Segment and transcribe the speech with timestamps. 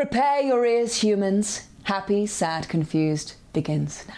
[0.00, 1.68] Prepare your ears, humans.
[1.82, 4.14] Happy, sad, confused begins now.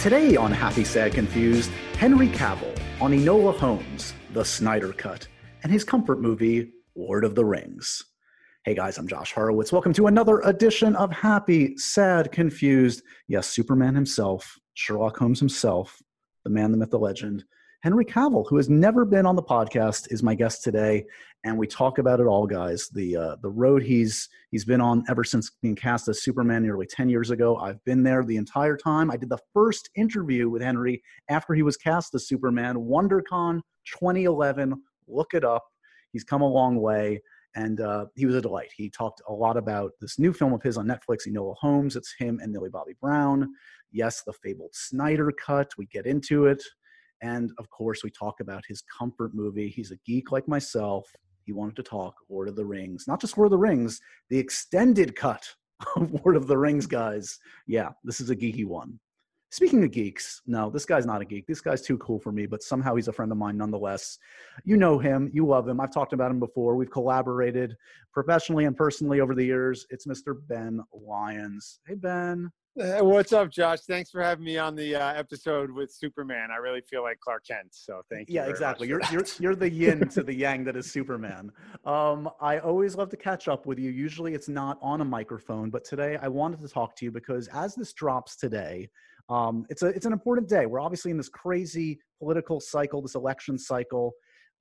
[0.00, 5.28] Today on Happy, Sad, Confused, Henry Cavill on Enola Holmes, The Snyder Cut,
[5.62, 8.02] and his comfort movie, Lord of the Rings.
[8.64, 9.70] Hey guys, I'm Josh Horowitz.
[9.70, 13.04] Welcome to another edition of Happy, Sad, Confused.
[13.28, 16.02] Yes, Superman himself, Sherlock Holmes himself,
[16.42, 17.44] the man, the myth, the legend.
[17.82, 21.04] Henry Cavill, who has never been on the podcast, is my guest today,
[21.42, 22.88] and we talk about it all, guys.
[22.88, 26.86] The uh, the road he's he's been on ever since being cast as Superman nearly
[26.86, 27.56] ten years ago.
[27.56, 29.10] I've been there the entire time.
[29.10, 34.80] I did the first interview with Henry after he was cast as Superman, WonderCon 2011.
[35.08, 35.64] Look it up.
[36.12, 37.20] He's come a long way,
[37.56, 38.70] and uh, he was a delight.
[38.76, 41.96] He talked a lot about this new film of his on Netflix, Enola Holmes.
[41.96, 43.52] It's him and Millie Bobby Brown.
[43.90, 45.72] Yes, the fabled Snyder Cut.
[45.76, 46.62] We get into it.
[47.22, 49.68] And of course, we talk about his comfort movie.
[49.68, 51.08] He's a geek like myself.
[51.44, 54.38] He wanted to talk Lord of the Rings, not just Lord of the Rings, the
[54.38, 55.48] extended cut
[55.96, 57.38] of Lord of the Rings, guys.
[57.66, 58.98] Yeah, this is a geeky one.
[59.52, 61.46] Speaking of geeks, no, this guy's not a geek.
[61.46, 64.18] This guy's too cool for me, but somehow he's a friend of mine nonetheless.
[64.64, 65.78] You know him, you love him.
[65.78, 66.74] I've talked about him before.
[66.74, 67.76] We've collaborated
[68.14, 69.86] professionally and personally over the years.
[69.90, 70.34] It's Mr.
[70.48, 71.80] Ben Lyons.
[71.86, 72.50] Hey, Ben.
[72.74, 73.80] Hey, what's up, Josh?
[73.80, 76.48] Thanks for having me on the uh, episode with Superman.
[76.50, 78.36] I really feel like Clark Kent, so thank you.
[78.36, 78.88] Yeah, exactly.
[78.88, 81.52] You're you're you're the yin to the yang that is Superman.
[81.84, 83.90] Um, I always love to catch up with you.
[83.90, 87.48] Usually, it's not on a microphone, but today I wanted to talk to you because
[87.48, 88.88] as this drops today,
[89.28, 90.66] um, it's a it's an important day.
[90.66, 94.12] We're obviously in this crazy political cycle, this election cycle.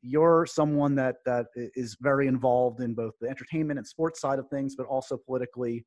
[0.02, 4.48] You're someone that that is very involved in both the entertainment and sports side of
[4.50, 5.86] things, but also politically.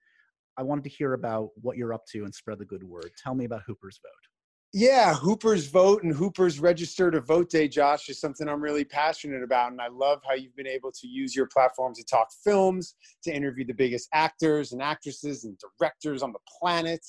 [0.56, 3.10] I wanted to hear about what you're up to and spread the good word.
[3.20, 4.30] Tell me about Hooper's Vote.
[4.76, 9.44] Yeah, Hooper's Vote and Hooper's Register to Vote Day, Josh, is something I'm really passionate
[9.44, 9.70] about.
[9.70, 13.32] And I love how you've been able to use your platform to talk films, to
[13.32, 17.06] interview the biggest actors and actresses and directors on the planet.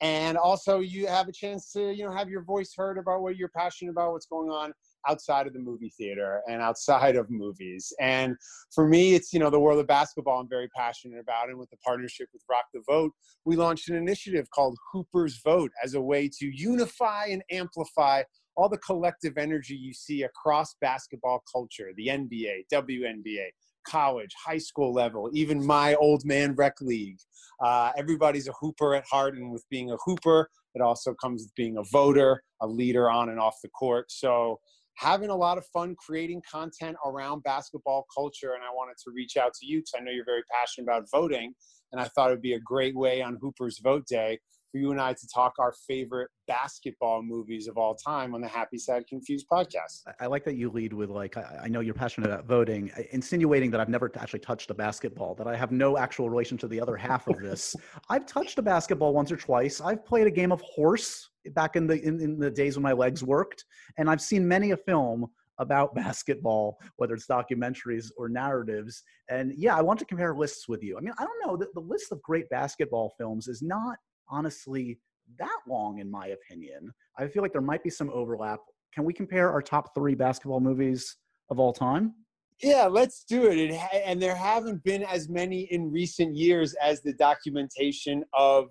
[0.00, 3.36] And also, you have a chance to, you know, have your voice heard about what
[3.36, 4.72] you're passionate about, what's going on
[5.08, 7.92] outside of the movie theater and outside of movies.
[8.00, 8.36] And
[8.74, 11.48] for me, it's, you know, the world of basketball I'm very passionate about.
[11.48, 13.12] And with the partnership with Rock the Vote,
[13.44, 18.22] we launched an initiative called Hooper's Vote as a way to unify and amplify
[18.56, 23.46] all the collective energy you see across basketball culture, the NBA, WNBA,
[23.84, 27.18] college, high school level, even my old man rec league.
[27.62, 31.54] Uh, everybody's a hooper at heart, and with being a hooper, it also comes with
[31.54, 34.10] being a voter, a leader on and off the court.
[34.10, 34.58] So
[34.96, 38.52] having a lot of fun creating content around basketball culture.
[38.54, 41.10] And I wanted to reach out to you because I know you're very passionate about
[41.10, 41.54] voting.
[41.92, 44.38] And I thought it would be a great way on Hooper's Vote Day
[44.74, 48.48] for you and I to talk our favorite basketball movies of all time on the
[48.48, 50.02] Happy, Sad, Confused podcast.
[50.18, 53.80] I like that you lead with, like, I know you're passionate about voting, insinuating that
[53.80, 56.96] I've never actually touched a basketball, that I have no actual relation to the other
[56.96, 57.76] half of this.
[58.10, 59.80] I've touched a basketball once or twice.
[59.80, 62.94] I've played a game of horse back in the in, in the days when my
[62.94, 63.64] legs worked,
[63.96, 65.26] and I've seen many a film
[65.58, 69.04] about basketball, whether it's documentaries or narratives.
[69.30, 70.98] And yeah, I want to compare lists with you.
[70.98, 73.98] I mean, I don't know, the, the list of great basketball films is not
[74.28, 74.98] honestly
[75.38, 76.92] that long, in my opinion.
[77.18, 78.60] I feel like there might be some overlap.
[78.94, 81.16] Can we compare our top three basketball movies
[81.50, 82.14] of all time?
[82.62, 83.72] Yeah, let's do it.
[83.92, 88.70] and there haven't been as many in recent years as the documentation of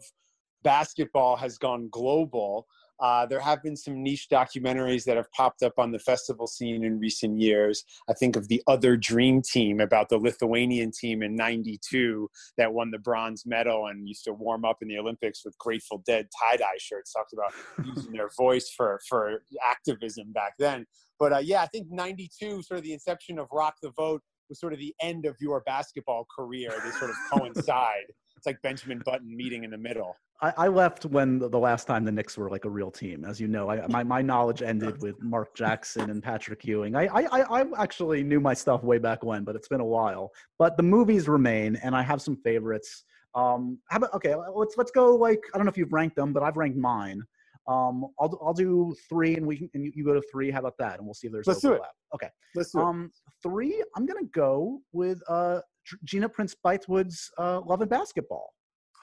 [0.64, 2.66] basketball has gone global.
[3.04, 6.86] Uh, there have been some niche documentaries that have popped up on the festival scene
[6.86, 7.84] in recent years.
[8.10, 12.92] I think of the Other Dream Team about the Lithuanian team in 92 that won
[12.92, 16.56] the bronze medal and used to warm up in the Olympics with Grateful Dead tie
[16.56, 17.12] dye shirts.
[17.12, 17.54] Talked about
[17.86, 20.86] using their voice for, for activism back then.
[21.20, 24.62] But uh, yeah, I think 92, sort of the inception of Rock the Vote, was
[24.62, 26.74] sort of the end of your basketball career.
[26.84, 28.14] They sort of coincide.
[28.44, 30.18] It's like Benjamin Button meeting in the middle.
[30.42, 33.24] I, I left when the, the, last time the Knicks were like a real team.
[33.24, 36.94] As you know, I, my, my knowledge ended with Mark Jackson and Patrick Ewing.
[36.94, 40.30] I, I, I actually knew my stuff way back when, but it's been a while.
[40.60, 43.06] But the movies remain, and I have some favorites.
[43.34, 44.36] Um, how about okay?
[44.54, 45.16] Let's let's go.
[45.16, 47.22] Like I don't know if you've ranked them, but I've ranked mine.
[47.70, 50.52] Um, I'll I'll do three, and we can, and you, go to three.
[50.52, 50.98] How about that?
[50.98, 51.82] And we'll see if there's let's overlap.
[51.82, 52.16] do it.
[52.16, 53.32] Okay, let's do um, it.
[53.42, 53.82] Three.
[53.96, 55.62] I'm gonna go with uh
[56.04, 58.54] Gina Prince Bythewood's uh, Love and Basketball.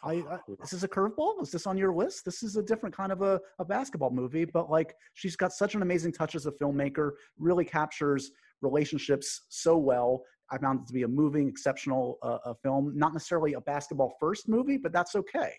[0.03, 1.43] I, I, this is a curveball.
[1.43, 2.25] Is this on your list?
[2.25, 5.75] This is a different kind of a, a basketball movie, but like she's got such
[5.75, 7.12] an amazing touch as a filmmaker.
[7.38, 8.31] Really captures
[8.62, 10.23] relationships so well.
[10.50, 12.93] I found it to be a moving, exceptional uh, a film.
[12.97, 15.53] Not necessarily a basketball first movie, but that's okay.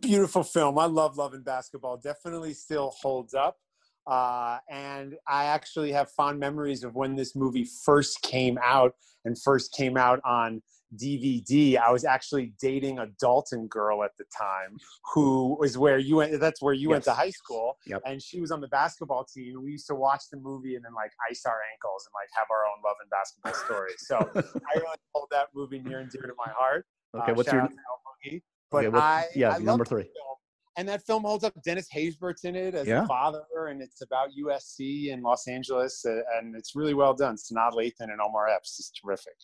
[0.00, 0.78] Beautiful film.
[0.78, 1.96] I love Love and Basketball.
[1.96, 3.56] Definitely still holds up.
[4.08, 8.94] Uh, and I actually have fond memories of when this movie first came out
[9.26, 10.62] and first came out on
[10.96, 11.76] DVD.
[11.76, 14.78] I was actually dating a Dalton girl at the time,
[15.12, 16.40] who was where you went.
[16.40, 16.92] That's where you yes.
[16.92, 18.00] went to high school, yep.
[18.06, 19.62] and she was on the basketball team.
[19.62, 22.46] We used to watch the movie and then like ice our ankles and like have
[22.50, 24.06] our own love and basketball stories.
[24.06, 24.16] So
[24.72, 26.86] I really hold that movie near and dear to my heart.
[27.14, 27.68] Okay, uh, what's your?
[28.70, 30.08] But okay, I yeah I number three.
[30.78, 31.52] And that film holds up.
[31.64, 33.02] Dennis Haysbert's in it as yeah.
[33.02, 37.34] a father, and it's about USC in Los Angeles, uh, and it's really well done.
[37.34, 39.34] Sanaa Lathan and Omar Epps is terrific.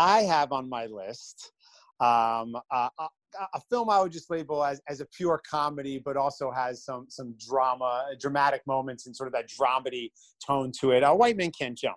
[0.00, 1.52] I have on my list
[2.00, 3.08] um, uh, a,
[3.54, 7.06] a, film I would just label as, as a pure comedy, but also has some
[7.08, 10.10] some drama, dramatic moments, and sort of that dramedy
[10.44, 11.04] tone to it.
[11.04, 11.96] A White Man Can't Jump.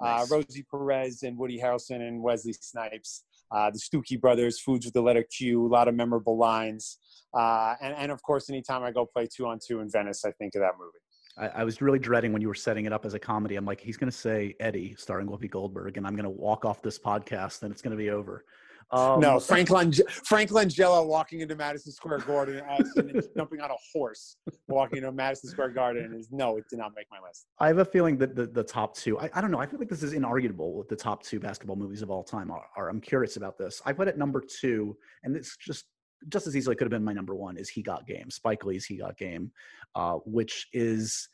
[0.00, 0.32] Uh, nice.
[0.32, 3.24] Uh, Rosie Perez and Woody Harrelson and Wesley Snipes.
[3.54, 6.98] Uh, the Stookey brothers, Foods with the letter Q, a lot of memorable lines.
[7.34, 10.32] Uh, and, and of course, anytime I go play two on two in Venice, I
[10.32, 10.98] think of that movie.
[11.38, 13.56] I, I, was really dreading when you were setting it up as a comedy.
[13.56, 16.64] I'm like, he's going to say Eddie, starring Whoopi Goldberg, and I'm going to walk
[16.64, 18.44] off this podcast, and it's going to be over.
[18.92, 23.76] Um, no, Frank, Lange- Frank Langella walking into Madison Square Garden and jumping on a
[23.92, 24.36] horse,
[24.68, 27.46] walking into Madison Square Garden is no, it did not make my list.
[27.58, 29.78] I have a feeling that the, the top two, I, I don't know, I feel
[29.78, 32.90] like this is inarguable with the top two basketball movies of all time are, are
[32.90, 33.80] I'm curious about this.
[33.86, 35.86] I put it number two, and it's just
[36.28, 38.84] just as easily could have been my number one is He Got Game, Spike Lee's
[38.84, 39.50] He Got Game,
[39.94, 41.28] uh, which is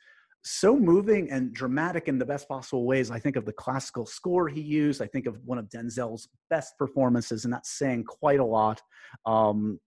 [0.50, 3.10] so moving and dramatic in the best possible ways.
[3.10, 5.02] I think of the classical score he used.
[5.02, 8.80] I think of one of Denzel's best performances, and that's saying quite a lot.
[9.26, 9.78] Um,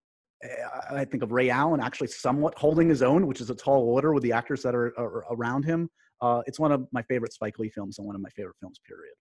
[0.92, 4.14] I think of Ray Allen actually somewhat holding his own, which is a tall order
[4.14, 5.90] with the actors that are, are around him.
[6.22, 8.80] Uh, it's one of my favorite Spike Lee films and one of my favorite films,
[8.88, 9.14] period.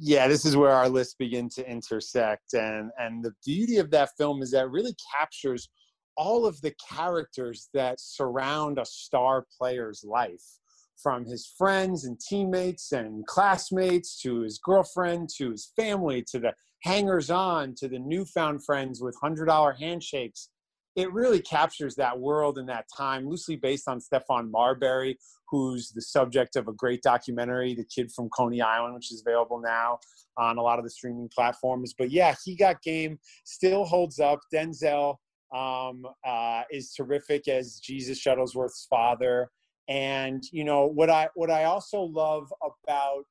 [0.00, 2.54] Yeah, this is where our lists begin to intersect.
[2.54, 5.68] And, and the beauty of that film is that it really captures
[6.16, 10.42] all of the characters that surround a star player's life
[11.02, 16.52] from his friends and teammates and classmates to his girlfriend to his family to the
[16.82, 20.50] hangers on to the newfound friends with $100 handshakes
[20.98, 25.16] it really captures that world and that time, loosely based on Stephon Marbury,
[25.48, 29.60] who's the subject of a great documentary, The Kid from Coney Island, which is available
[29.60, 30.00] now
[30.36, 31.94] on a lot of the streaming platforms.
[31.96, 34.40] But yeah, he got game, still holds up.
[34.52, 35.18] Denzel
[35.54, 39.52] um, uh, is terrific as Jesus Shuttlesworth's father.
[39.88, 43.24] And you know what I what I also love about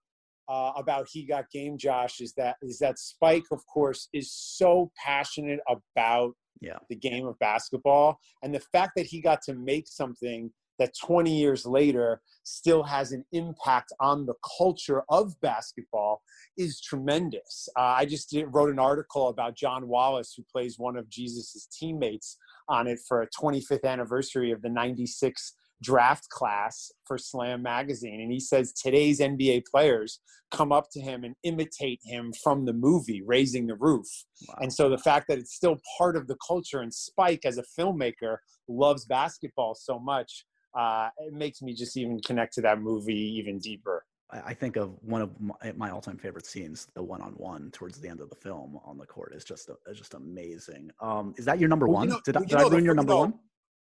[0.49, 4.91] uh, about he got game, Josh, is that is that Spike, of course, is so
[5.03, 6.77] passionate about yeah.
[6.89, 8.19] the game of basketball.
[8.43, 13.11] And the fact that he got to make something that 20 years later still has
[13.11, 16.21] an impact on the culture of basketball
[16.57, 17.67] is tremendous.
[17.75, 21.67] Uh, I just did, wrote an article about John Wallace, who plays one of Jesus's
[21.67, 22.37] teammates,
[22.69, 28.21] on it for a 25th anniversary of the 96 draft class for Slam Magazine.
[28.21, 30.19] And he says today's NBA players
[30.51, 34.07] come up to him and imitate him from the movie, Raising the Roof.
[34.47, 34.55] Wow.
[34.61, 37.63] And so the fact that it's still part of the culture and Spike, as a
[37.79, 38.37] filmmaker,
[38.67, 40.45] loves basketball so much,
[40.77, 44.03] uh, it makes me just even connect to that movie even deeper.
[44.29, 45.31] I think of one of
[45.77, 49.33] my, all-time favorite scenes, the one-on-one towards the end of the film on the court,
[49.33, 50.91] is just just amazing.
[50.99, 52.09] Um, is that your number well, one?
[52.09, 53.35] You know, did, well, did I ruin your number one?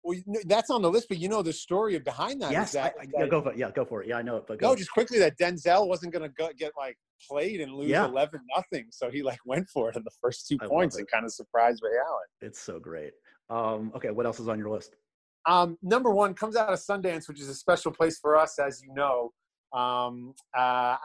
[0.06, 2.53] Well, that's on the list, but you know the story behind that.
[2.53, 3.58] Yes, that, I, I, yeah, go for it.
[3.58, 4.08] Yeah, go for it.
[4.08, 4.44] Yeah, I know it.
[4.47, 4.69] But go.
[4.69, 6.97] no, just quickly that Denzel wasn't going to get like
[7.28, 8.04] played and lose yeah.
[8.04, 11.11] eleven nothing, so he like went for it in the first two I points and
[11.11, 12.26] kind of surprised Ray Allen.
[12.40, 13.14] It's so great.
[13.50, 14.95] Um, okay, what else is on your list?
[15.45, 18.80] Um, number one comes out of Sundance, which is a special place for us, as
[18.80, 19.33] you know
[19.73, 20.96] um, uh,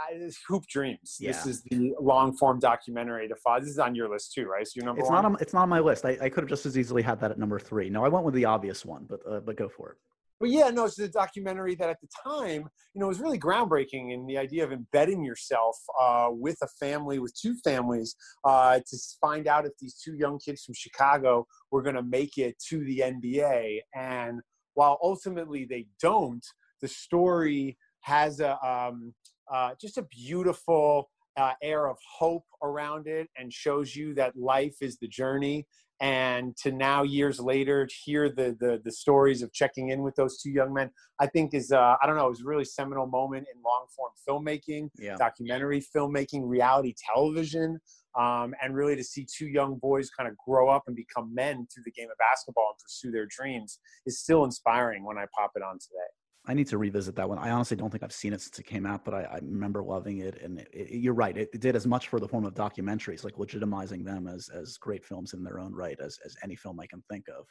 [0.47, 1.17] Hoop Dreams.
[1.19, 1.31] Yeah.
[1.31, 3.59] This is the long form documentary to follow.
[3.59, 4.67] This is on your list too, right?
[4.67, 5.21] So your number it's one.
[5.21, 6.05] Not on, it's not on my list.
[6.05, 7.89] I, I could have just as easily had that at number three.
[7.89, 9.97] No, I went with the obvious one, but uh, but go for it.
[10.41, 14.11] But yeah, no, it's a documentary that at the time, you know, was really groundbreaking
[14.11, 18.97] in the idea of embedding yourself uh, with a family, with two families, uh, to
[19.21, 22.83] find out if these two young kids from Chicago were going to make it to
[22.85, 23.81] the NBA.
[23.93, 24.41] And
[24.73, 26.43] while ultimately they don't,
[26.81, 29.13] the story has a um,
[29.51, 34.75] uh, just a beautiful uh, air of hope around it and shows you that life
[34.81, 35.65] is the journey
[36.01, 40.41] and to now years later hear the, the the stories of checking in with those
[40.41, 40.89] two young men
[41.19, 43.85] i think is uh, i don't know it was a really seminal moment in long
[43.95, 45.15] form filmmaking yeah.
[45.15, 47.79] documentary filmmaking reality television
[48.19, 51.65] um, and really to see two young boys kind of grow up and become men
[51.73, 55.51] through the game of basketball and pursue their dreams is still inspiring when i pop
[55.55, 56.09] it on today
[56.47, 57.37] I need to revisit that one.
[57.37, 59.83] I honestly don't think I've seen it since it came out, but I, I remember
[59.83, 60.41] loving it.
[60.41, 63.23] And it, it, you're right; it, it, did as much for the form of documentaries,
[63.23, 66.79] like legitimizing them as as great films in their own right, as as any film
[66.79, 67.45] I can think of.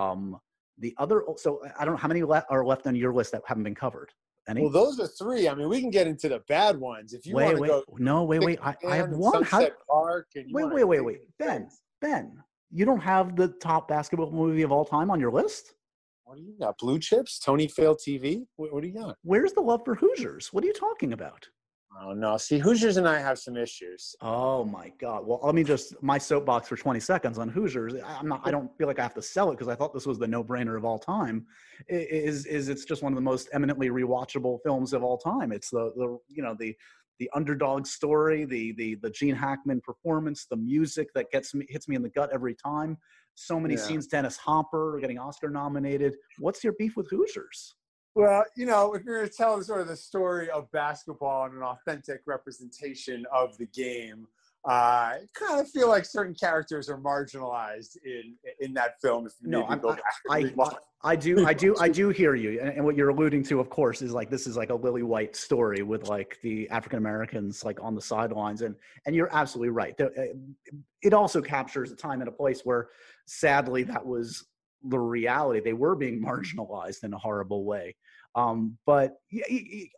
[0.00, 0.38] Um,
[0.78, 3.42] The other, so I don't know how many le- are left on your list that
[3.44, 4.10] haven't been covered.
[4.48, 4.62] Any?
[4.62, 5.46] Well, those are three.
[5.46, 7.84] I mean, we can get into the bad ones if you want to wait, go.
[7.98, 8.58] no, wait, wait.
[8.62, 9.42] I, I have one.
[9.42, 10.28] How, Park.
[10.34, 11.18] Wait, wait, wait, wait.
[11.38, 11.68] Ben.
[12.00, 12.32] Ben,
[12.70, 15.74] you don't have the top basketball movie of all time on your list?
[16.30, 16.78] What do you got?
[16.78, 17.40] Blue Chips?
[17.40, 18.46] Tony Fail TV?
[18.54, 19.16] What, what do you got?
[19.24, 20.52] Where's the love for Hoosiers?
[20.52, 21.48] What are you talking about?
[22.00, 22.36] Oh no!
[22.36, 24.14] See, Hoosiers and I have some issues.
[24.20, 25.26] Oh my God!
[25.26, 27.94] Well, let me just my soapbox for 20 seconds on Hoosiers.
[28.06, 28.42] I'm not.
[28.44, 30.28] I don't feel like I have to sell it because I thought this was the
[30.28, 31.46] no-brainer of all time.
[31.88, 35.50] Is is it's just one of the most eminently rewatchable films of all time.
[35.50, 36.76] It's the the you know the
[37.18, 41.88] the underdog story, the the the Gene Hackman performance, the music that gets me hits
[41.88, 42.98] me in the gut every time.
[43.34, 43.80] So many Yeah.
[43.80, 44.06] scenes.
[44.06, 46.16] Dennis Hopper getting Oscar nominated.
[46.38, 47.74] What's your beef with Hoosiers?
[48.14, 51.54] Well, you know, if you're going to tell sort of the story of basketball and
[51.54, 54.26] an authentic representation of the game,
[54.68, 59.26] uh, I kind of feel like certain characters are marginalized in in that film.
[59.26, 60.70] If you No, maybe I'm- go back and I.
[61.02, 63.70] I do, I do, I do hear you, and, and what you're alluding to, of
[63.70, 67.64] course, is like this is like a Lily White story with like the African Americans
[67.64, 69.98] like on the sidelines, and and you're absolutely right.
[69.98, 70.08] Uh,
[71.00, 72.90] It also captures a time and a place where,
[73.30, 74.44] sadly, that was
[74.82, 75.60] the reality.
[75.60, 77.94] They were being marginalized in a horrible way.
[78.34, 79.14] Um, but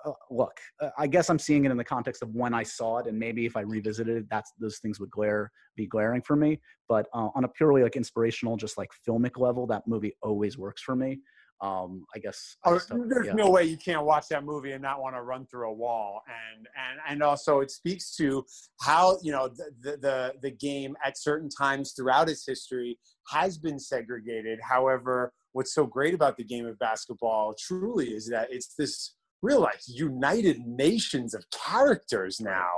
[0.05, 2.99] uh, look, uh, I guess I'm seeing it in the context of when I saw
[2.99, 6.37] it, and maybe if I revisited it, that's those things would glare be glaring for
[6.37, 6.61] me.
[6.89, 10.83] But uh, on a purely like inspirational, just like filmic level, that movie always works
[10.83, 11.21] for me.
[11.62, 12.57] Um, I guess.
[12.64, 12.78] I Oh,
[13.09, 13.35] there's yeah.
[13.35, 16.21] no way you can't watch that movie and not want to run through a wall.
[16.26, 18.45] And and and also it speaks to
[18.81, 23.78] how you know the the the, game at certain times throughout its history has been
[23.78, 24.59] segregated.
[24.61, 29.61] However, what's so great about the game of basketball truly is that it's this real
[29.61, 32.71] like united nations of characters now.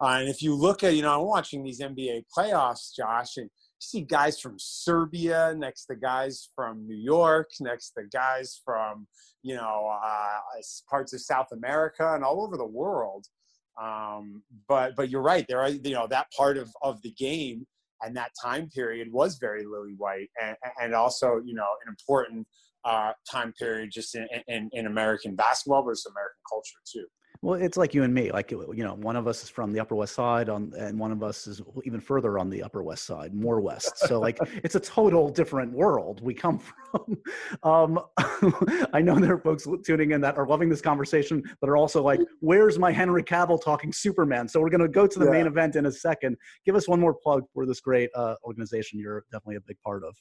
[0.00, 3.50] Uh, and if you look at, you know, I'm watching these NBA playoffs, Josh, and
[3.78, 9.06] see guys from Serbia next to guys from New York, next to guys from,
[9.42, 10.38] you know, uh,
[10.88, 13.26] parts of South America and all over the world.
[13.80, 15.46] Um, but but you're right.
[15.48, 17.66] There are you know that part of of the game
[18.02, 22.46] and that time period was very lily white and, and also you know an important
[22.84, 27.06] uh, time period just in, in, in American basketball, but it's American culture too.
[27.40, 28.32] Well, it's like you and me.
[28.32, 31.12] Like you know, one of us is from the Upper West Side, on, and one
[31.12, 33.96] of us is even further on the Upper West Side, more west.
[33.96, 36.58] So like, it's a total different world we come
[36.90, 37.18] from.
[37.62, 38.00] Um,
[38.92, 42.02] I know there are folks tuning in that are loving this conversation, but are also
[42.02, 45.46] like, "Where's my Henry Cavill talking Superman?" So we're going to go to the main
[45.46, 46.36] event in a second.
[46.66, 50.02] Give us one more plug for this great uh, organization you're definitely a big part
[50.02, 50.16] of.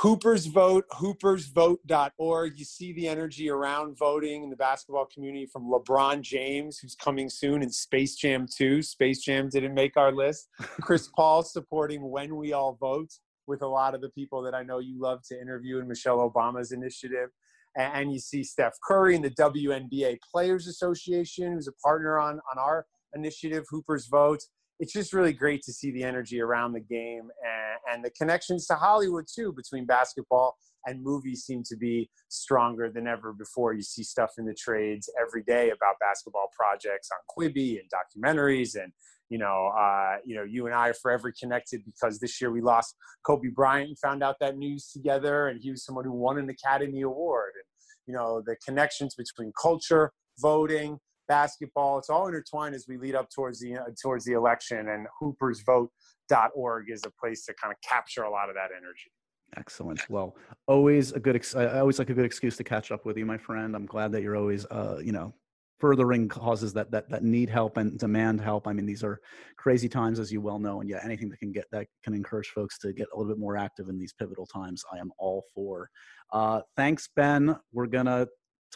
[0.00, 2.58] Hoopers Vote, hoopersvote.org.
[2.58, 7.30] You see the energy around voting in the basketball community from LeBron James, who's coming
[7.30, 8.82] soon in Space Jam 2.
[8.82, 10.50] Space Jam didn't make our list.
[10.82, 13.10] Chris Paul supporting When We All Vote
[13.46, 16.18] with a lot of the people that I know you love to interview in Michelle
[16.30, 17.30] Obama's initiative.
[17.74, 22.58] And you see Steph Curry in the WNBA Players Association, who's a partner on, on
[22.58, 22.84] our
[23.14, 24.42] initiative, Hoopers Vote
[24.78, 28.66] it's just really great to see the energy around the game and, and the connections
[28.66, 30.56] to Hollywood too between basketball
[30.86, 33.72] and movies seem to be stronger than ever before.
[33.72, 38.80] You see stuff in the trades every day about basketball projects on Quibi and documentaries
[38.80, 38.92] and
[39.28, 42.60] you know, uh, you know, you and I are forever connected because this year we
[42.60, 46.38] lost Kobe Bryant and found out that news together, and he was someone who won
[46.38, 47.52] an Academy Award.
[47.56, 47.64] And
[48.06, 51.98] you know, the connections between culture, voting, basketball.
[51.98, 54.88] It's all intertwined as we lead up towards the uh, towards the election.
[54.88, 59.10] And hoopersvote.org is a place to kind of capture a lot of that energy.
[59.56, 60.08] Excellent.
[60.10, 61.36] Well, always a good.
[61.36, 63.76] Ex- I always like a good excuse to catch up with you, my friend.
[63.76, 65.34] I'm glad that you're always, uh, you know,
[65.78, 68.66] furthering causes that that that need help and demand help.
[68.66, 69.20] I mean, these are
[69.56, 72.48] crazy times, as you well know, and yeah, anything that can get that can encourage
[72.48, 75.44] folks to get a little bit more active in these pivotal times, I am all
[75.54, 75.90] for.
[76.32, 77.56] Uh, thanks, Ben.
[77.72, 78.26] We're gonna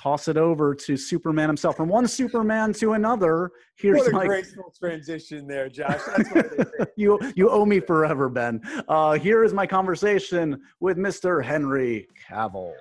[0.00, 1.76] toss it over to Superman himself.
[1.76, 3.50] From one Superman to another.
[3.76, 6.00] Here's What a my graceful transition there, Josh.
[6.16, 8.60] That's what you you owe me forever, Ben.
[8.88, 11.44] Uh, here is my conversation with Mr.
[11.44, 12.72] Henry Cavill.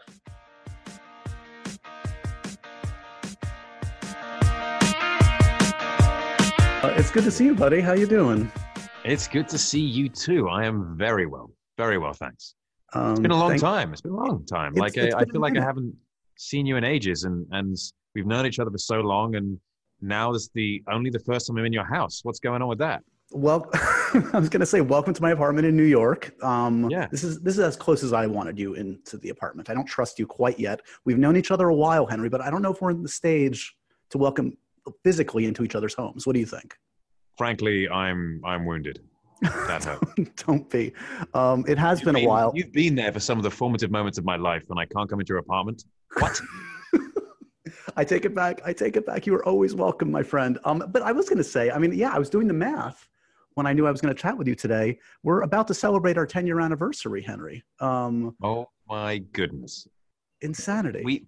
[6.81, 7.81] Uh, it's good to see you, buddy.
[7.81, 8.49] How you doing?
[9.03, 10.47] It's good to see you too.
[10.47, 12.55] I am very well, very well, thanks.
[12.93, 13.91] Um, It's been a long thank- time.
[13.91, 14.71] It's been a long time.
[14.73, 15.93] It's- like it's I, I feel like I haven't
[16.39, 17.77] seen you in ages, and and
[18.15, 19.59] we've known each other for so long, and
[20.01, 22.21] now this is the only the first time I'm in your house.
[22.23, 23.03] What's going on with that?
[23.31, 26.33] Well, I was going to say, welcome to my apartment in New York.
[26.43, 27.07] Um, Yeah.
[27.11, 29.69] This is this is as close as I wanted you into the apartment.
[29.69, 30.81] I don't trust you quite yet.
[31.05, 33.09] We've known each other a while, Henry, but I don't know if we're in the
[33.09, 33.75] stage
[34.09, 34.57] to welcome
[35.03, 36.25] physically into each other's homes.
[36.25, 36.75] What do you think?
[37.37, 38.99] Frankly, I'm I'm wounded.
[39.43, 39.99] Hurt.
[40.47, 40.93] Don't be.
[41.33, 42.51] Um, it has You've been a while.
[42.55, 45.09] You've been there for some of the formative moments of my life when I can't
[45.09, 45.83] come into your apartment.
[46.17, 46.39] What?
[47.95, 48.61] I take it back.
[48.65, 49.25] I take it back.
[49.25, 50.59] You are always welcome, my friend.
[50.65, 53.07] Um, but I was going to say, I mean, yeah, I was doing the math
[53.55, 54.99] when I knew I was going to chat with you today.
[55.23, 57.63] We're about to celebrate our 10 year anniversary, Henry.
[57.79, 59.87] Um, oh my goodness.
[60.41, 61.01] insanity.
[61.03, 61.25] We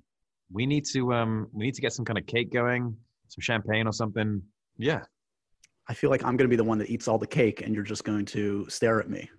[0.52, 2.96] we need to um we need to get some kind of cake going,
[3.28, 4.42] some champagne or something.
[4.78, 5.04] Yeah.
[5.92, 7.76] I feel like I'm going to be the one that eats all the cake, and
[7.76, 9.30] you're just going to stare at me.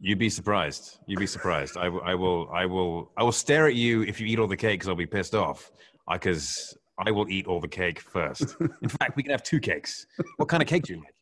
[0.00, 0.98] You'd be surprised.
[1.06, 1.76] You'd be surprised.
[1.76, 2.48] I, I will.
[2.50, 3.12] I will.
[3.18, 5.34] I will stare at you if you eat all the cake because I'll be pissed
[5.34, 5.70] off.
[6.10, 6.74] Because
[7.06, 8.56] I will eat all the cake first.
[8.80, 10.06] In fact, we can have two cakes.
[10.38, 11.14] What kind of cake do you like?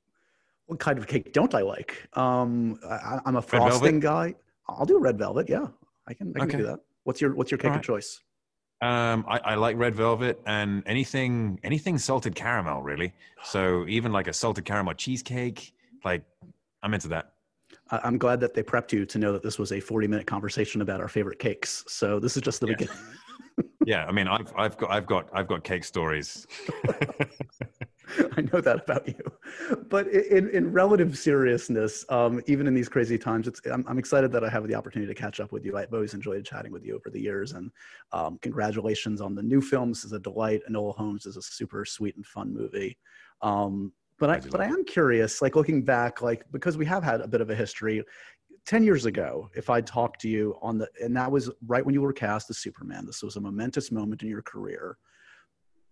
[0.67, 2.07] What kind of cake don't I like?
[2.17, 4.37] Um, I, I'm a frosting guy.
[4.69, 5.49] I'll do red velvet.
[5.49, 5.67] Yeah,
[6.07, 6.33] I can.
[6.37, 6.59] I can Okay.
[6.59, 6.79] do that.
[7.03, 8.21] What's your What's your cake All of choice?
[8.83, 13.13] Um, I, I like red velvet and anything anything salted caramel really.
[13.45, 16.23] So even like a salted caramel cheesecake, like
[16.83, 17.35] I'm into that.
[17.91, 20.81] I'm glad that they prepped you to know that this was a 40 minute conversation
[20.81, 21.85] about our favorite cakes.
[21.89, 22.75] So this is just the Yeah.
[22.77, 22.97] beginning.
[23.87, 26.47] Yeah, I mean, I've I've got I've got I've got cake stories.
[28.37, 29.21] I know that about you.
[29.89, 34.33] But in, in relative seriousness, um, even in these crazy times, it's, I'm, I'm excited
[34.33, 35.77] that I have the opportunity to catch up with you.
[35.77, 37.53] I've always enjoyed chatting with you over the years.
[37.53, 37.71] And
[38.13, 39.91] um, congratulations on the new film.
[39.91, 40.63] This is a delight.
[40.71, 42.97] Enola Holmes is a super sweet and fun movie.
[43.43, 47.03] Um, but I, I but I am curious, like looking back, like because we have
[47.03, 48.05] had a bit of a history.
[48.67, 51.95] 10 years ago, if I'd talked to you on the, and that was right when
[51.95, 54.99] you were cast as Superman, this was a momentous moment in your career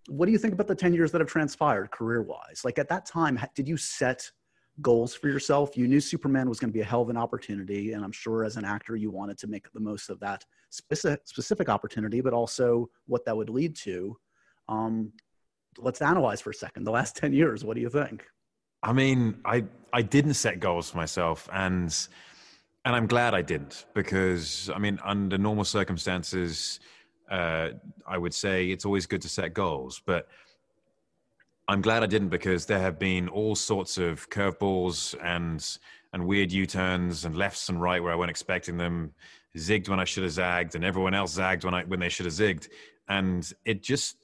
[0.09, 2.89] what do you think about the 10 years that have transpired career wise like at
[2.89, 4.31] that time did you set
[4.81, 5.77] goals for yourself?
[5.77, 8.45] You knew superman was going to be a hell of an opportunity and i'm sure
[8.45, 12.33] as an actor you wanted to make the most of that specific, specific opportunity but
[12.33, 14.17] also what that would lead to.
[14.69, 15.13] Um,
[15.79, 17.65] let's analyze for a second the last 10 years.
[17.65, 18.25] What do you think?
[18.83, 21.93] I mean, I I didn't set goals for myself, and
[22.85, 26.79] and I'm glad I didn't because I mean, under normal circumstances,
[27.31, 27.71] uh,
[28.07, 30.29] I would say it's always good to set goals, but
[31.69, 35.65] I'm glad I didn't because there have been all sorts of curveballs and
[36.15, 39.13] and weird U-turns and lefts and right where I wasn't expecting them,
[39.57, 42.27] zigged when I should have zagged, and everyone else zagged when I when they should
[42.27, 42.69] have zigged,
[43.09, 44.17] and it just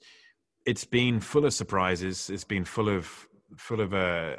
[0.64, 2.30] it's been full of surprises.
[2.30, 4.36] It's been full of full of uh,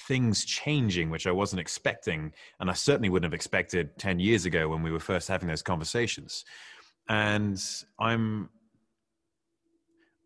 [0.00, 4.68] things changing, which I wasn't expecting, and I certainly wouldn't have expected ten years ago
[4.68, 6.44] when we were first having those conversations.
[7.10, 7.60] And
[7.98, 8.48] I'm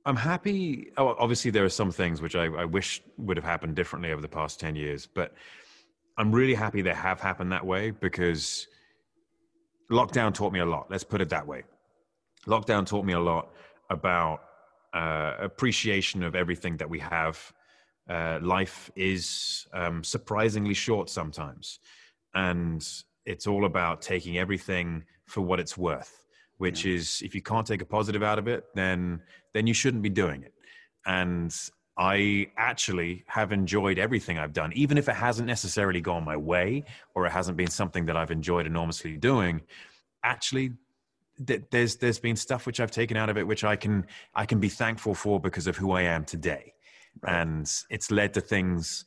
[0.06, 0.92] I'm happy.
[0.98, 4.20] Oh, obviously, there are some things which I, I wish would have happened differently over
[4.20, 5.32] the past ten years, but
[6.18, 8.68] I'm really happy they have happened that way because
[9.90, 10.90] lockdown taught me a lot.
[10.90, 11.64] Let's put it that way.
[12.46, 13.48] Lockdown taught me a lot
[13.88, 14.42] about
[14.92, 17.52] uh, appreciation of everything that we have.
[18.06, 21.80] Uh, life is um, surprisingly short sometimes,
[22.34, 22.86] and
[23.24, 26.23] it's all about taking everything for what it's worth.
[26.58, 29.20] Which is, if you can't take a positive out of it, then
[29.52, 30.52] then you shouldn't be doing it.
[31.06, 31.54] And
[31.96, 36.84] I actually have enjoyed everything I've done, even if it hasn't necessarily gone my way
[37.14, 39.62] or it hasn't been something that I've enjoyed enormously doing.
[40.24, 40.72] Actually,
[41.46, 44.46] th- there's there's been stuff which I've taken out of it which I can I
[44.46, 46.74] can be thankful for because of who I am today,
[47.26, 49.04] and it's led to things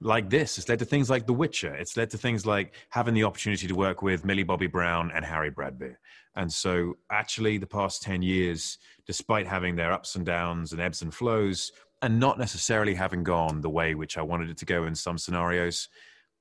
[0.00, 0.58] like this.
[0.58, 1.74] It's led to things like The Witcher.
[1.74, 5.24] It's led to things like having the opportunity to work with Millie Bobby Brown and
[5.24, 5.96] Harry Bradbeer.
[6.36, 11.02] And so, actually, the past ten years, despite having their ups and downs and ebbs
[11.02, 14.84] and flows, and not necessarily having gone the way which I wanted it to go
[14.84, 15.88] in some scenarios,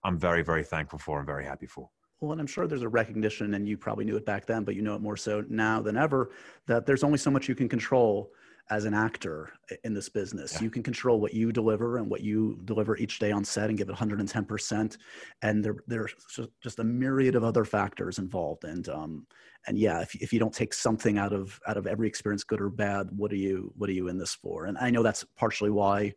[0.03, 1.89] I'm very very thankful for and very happy for.
[2.19, 4.75] Well, and I'm sure there's a recognition, and you probably knew it back then, but
[4.75, 6.31] you know it more so now than ever,
[6.65, 8.31] that there's only so much you can control
[8.69, 9.51] as an actor
[9.83, 10.53] in this business.
[10.53, 10.63] Yeah.
[10.63, 13.77] You can control what you deliver and what you deliver each day on set and
[13.77, 14.97] give it 110%.
[15.41, 16.13] And there, there's
[16.61, 18.65] just a myriad of other factors involved.
[18.65, 19.27] And, um,
[19.67, 22.61] and yeah, if, if you don't take something out of, out of every experience, good
[22.61, 24.65] or bad, what are you, what are you in this for?
[24.65, 26.13] And I know that's partially why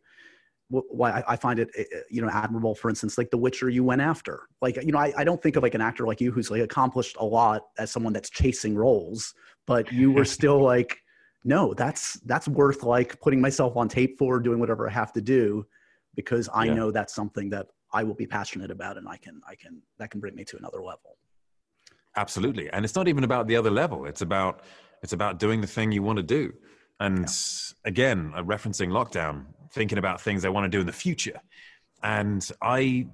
[0.71, 2.75] why I, find it, eh, eh, you know, admirable.
[2.75, 4.43] For instance, like The Witcher, you went after.
[4.61, 6.61] Like, you know, I, I don't think of like an actor like you who's like
[6.61, 9.33] accomplished a lot as someone that's chasing roles,
[9.67, 11.00] but you were still like,
[11.43, 15.21] no, that's that's worth like putting myself on tape for, doing whatever I have to
[15.21, 15.65] do,
[16.15, 16.75] because I Yeah.
[16.75, 20.11] know that's something that I will be passionate about, and I can I can that
[20.11, 21.17] can bring me to another level.
[22.15, 22.69] Absolutely.
[22.71, 24.05] And it's not even about the other level.
[24.05, 24.61] It's about
[25.01, 26.53] it's about doing the thing you want to do.
[26.99, 27.27] And
[27.85, 31.41] again, uh, referencing lockdown, thinking about things I want to do in the future.
[32.03, 33.07] And I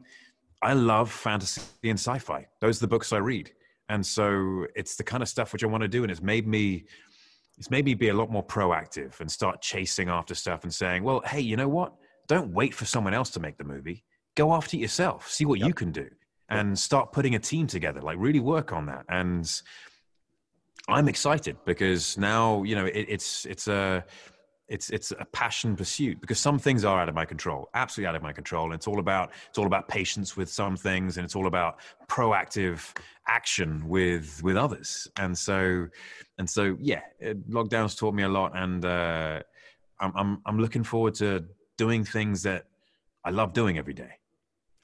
[0.62, 2.48] I love fantasy and sci-fi.
[2.60, 3.52] Those are the books I read.
[3.90, 6.46] And so it's the kind of stuff which I want to do and it's made
[6.48, 6.86] me
[7.58, 11.04] it's made me be a lot more proactive and start chasing after stuff and saying,
[11.04, 11.94] "Well, hey, you know what?
[12.28, 14.04] Don't wait for someone else to make the movie.
[14.36, 15.68] go after it yourself, see what Yep.
[15.68, 16.08] you can do,
[16.50, 18.02] and start putting a team together.
[18.02, 19.04] Like really work on that.
[19.10, 19.52] And
[20.88, 24.06] I'm excited because now you know it, it's it's a
[24.68, 28.16] it's it's a passion pursuit because some things are out of my control, absolutely out
[28.16, 28.66] of my control.
[28.66, 31.80] And it's all about it's all about patience with some things, and it's all about
[32.10, 32.96] proactive
[33.28, 35.08] action with with others.
[35.18, 35.88] And so
[36.38, 39.42] and so yeah, it, lockdown's taught me a lot, and uh,
[40.00, 41.46] I'm I'm I'm looking forward to
[41.78, 42.66] doing things that
[43.24, 44.20] I love doing every day.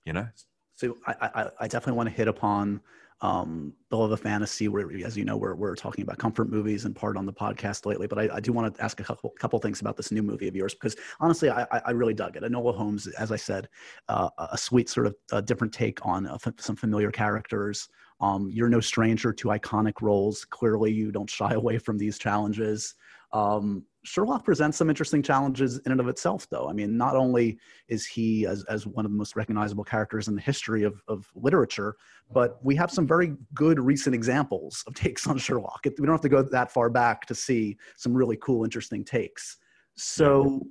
[0.06, 0.28] You know.
[0.76, 2.82] So I, I, I definitely want to hit upon
[3.24, 6.84] um, the love of fantasy, where, as you know, we're, we're talking about comfort movies
[6.84, 8.06] in part on the podcast lately.
[8.06, 10.50] But I, I do want to ask a couple, couple things about this new movie
[10.50, 12.44] of yours because honestly, I, I really dug it.
[12.44, 13.70] Enola Holmes, as I said,
[14.10, 17.88] uh, a sweet sort of uh different take on uh, f- some familiar characters.
[18.20, 20.44] Um, you're no stranger to iconic roles.
[20.44, 22.96] Clearly, you don't shy away from these challenges.
[23.34, 26.70] Um, Sherlock presents some interesting challenges in and of itself, though.
[26.70, 30.36] I mean, not only is he as, as one of the most recognizable characters in
[30.36, 31.96] the history of, of literature,
[32.32, 35.86] but we have some very good recent examples of takes on Sherlock.
[35.86, 39.04] It- We don't have to go that far back to see some really cool, interesting
[39.06, 39.58] takes.
[39.96, 40.62] So,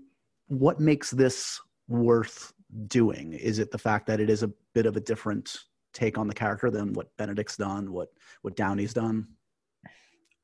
[0.48, 2.52] what makes this worth
[2.88, 3.32] doing?
[3.32, 5.56] Is it the fact that it is a bit of a different
[5.94, 8.08] take on the character than what Benedict's done, what
[8.42, 9.26] what Downey's done?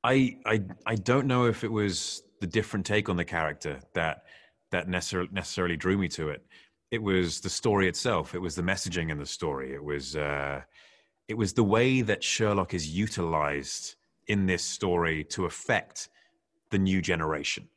[0.09, 4.23] I, I I don't know if it was the different take on the character that
[4.71, 6.47] that necessarily necessarily drew me to it.
[6.91, 8.35] It was the story itself.
[8.35, 9.75] It was the messaging in the story.
[9.75, 10.63] It was uh,
[11.29, 13.97] it was the way that Sherlock is utilized
[14.29, 16.09] in this story to affect
[16.71, 17.69] the new generation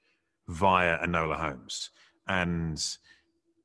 [0.48, 1.90] via Enola Holmes,
[2.28, 2.82] and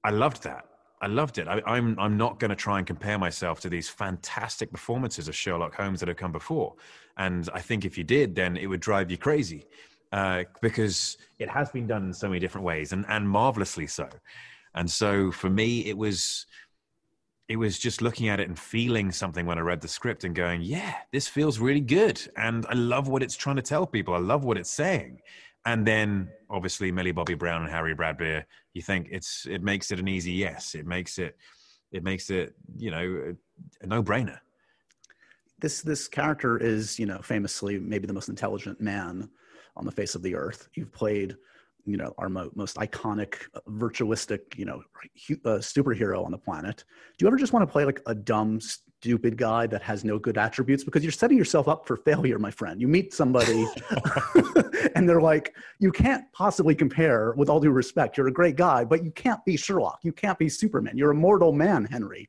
[0.03, 0.65] I loved that.
[1.07, 1.47] I loved it.
[1.47, 5.37] I, I'm I'm not going to try and compare myself to these fantastic performances of
[5.37, 6.75] Sherlock Holmes that have come before,
[7.17, 9.67] and I think if you did, then it would drive you crazy
[10.11, 14.09] uh, because it has been done in so many different ways and and marvelously so.
[14.75, 16.45] And so for me, it was
[17.49, 20.35] it was just looking at it and feeling something when I read the script and
[20.35, 24.13] going, yeah, this feels really good, and I love what it's trying to tell people.
[24.13, 25.21] I love what it's saying.
[25.67, 29.99] And then obviously Millie Bobby Brown and Harry Bradbeer, you think it's it makes it
[29.99, 30.75] an easy yes.
[30.75, 31.37] It makes it
[31.93, 33.35] it makes it you know
[33.83, 34.39] a, no brainer.
[35.61, 39.29] this this character is you know famously maybe the most intelligent man
[39.77, 41.37] on the face of the earth you've played
[41.85, 44.83] you know our mo- most iconic uh, virtuistic you know
[45.29, 46.85] hu- uh, superhero on the planet
[47.17, 48.59] do you ever just want to play like a dumb
[49.07, 52.51] stupid guy that has no good attributes because you're setting yourself up for failure my
[52.51, 53.65] friend you meet somebody
[54.97, 58.85] and they're like you can't possibly compare with all due respect you're a great guy
[58.85, 62.29] but you can't be sherlock you can't be superman you're a mortal man henry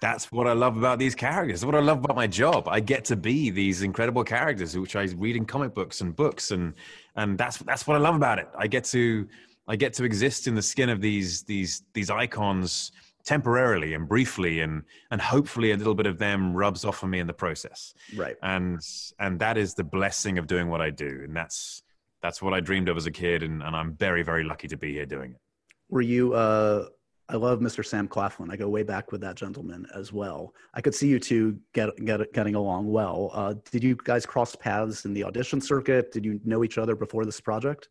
[0.00, 1.60] That's what I love about these characters.
[1.60, 2.68] That's what I love about my job.
[2.68, 6.50] I get to be these incredible characters, which I read in comic books and books,
[6.50, 6.74] and
[7.16, 8.48] and that's that's what I love about it.
[8.64, 9.26] I get to
[9.66, 12.92] I get to exist in the skin of these these these icons
[13.24, 17.18] temporarily and briefly, and and hopefully a little bit of them rubs off on me
[17.18, 17.94] in the process.
[18.16, 18.80] right And
[19.18, 21.82] and that is the blessing of doing what I do, and that's
[22.22, 24.76] that's what I dreamed of as a kid, and, and I'm very very lucky to
[24.76, 25.40] be here doing it.
[25.88, 26.88] were you uh
[27.28, 27.84] I love Mr.
[27.84, 28.50] Sam Claflin.
[28.50, 30.52] I go way back with that gentleman as well.
[30.74, 33.30] I could see you two get, get getting along well.
[33.32, 36.12] Uh, did you guys cross paths in the audition circuit?
[36.12, 37.88] Did you know each other before this project?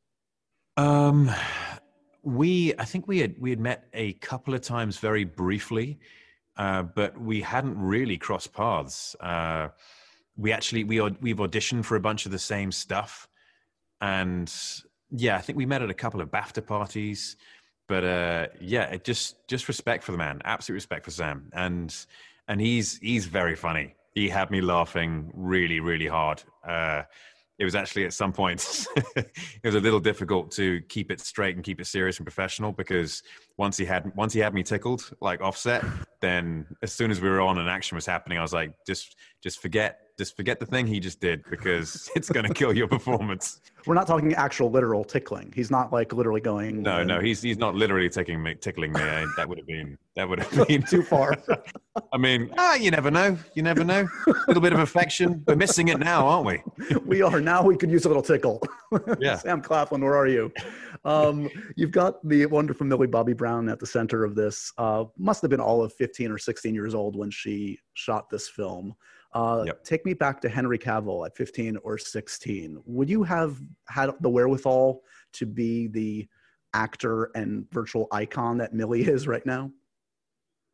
[0.78, 1.32] Um,
[2.24, 6.00] we I think we had we had met a couple of times very briefly,
[6.58, 9.16] uh, but we hadn't really crossed paths.
[9.20, 9.70] Uh,
[10.38, 13.28] we actually we we've auditioned for a bunch of the same stuff,
[14.02, 14.52] and
[15.12, 17.36] yeah, I think we met at a couple of BAFTA parties.
[17.88, 21.94] But uh, yeah, just just respect for the man, absolute respect for Sam, and
[22.48, 23.96] and he's he's very funny.
[24.16, 26.42] He had me laughing really really hard.
[27.60, 29.30] It was actually at some points it
[29.64, 33.22] was a little difficult to keep it straight and keep it serious and professional because
[33.58, 35.86] once he had once he had me tickled like offset
[36.20, 39.16] then as soon as we were on and action was happening i was like just
[39.42, 42.88] just forget just forget the thing he just did because it's going to kill your
[42.88, 45.52] performance We're not talking actual literal tickling.
[45.56, 46.82] He's not like literally going.
[46.84, 49.68] no uh, no he's he's not literally tickling me tickling me I, that would have
[49.68, 51.36] been that would have been too far.
[52.14, 55.56] i mean ah you never know you never know a little bit of affection we're
[55.56, 56.64] missing it now aren't we
[57.06, 57.64] we are now.
[57.64, 58.62] We could use a little tickle.
[59.20, 59.38] Yeah.
[59.38, 60.52] Sam Claflin, where are you?
[61.06, 64.72] Um, you've got the wonderful Millie Bobby Brown at the center of this.
[64.78, 68.50] Uh, must have been all of 15 or 16 years old when she shot this
[68.50, 68.96] film.
[69.34, 69.84] Uh, Yep.
[69.84, 72.82] Take me back to Henry Cavill at 15 or 16.
[72.86, 75.02] Would you have had the wherewithal
[75.34, 76.28] to be the
[76.74, 79.72] actor and virtual icon that Millie is right now?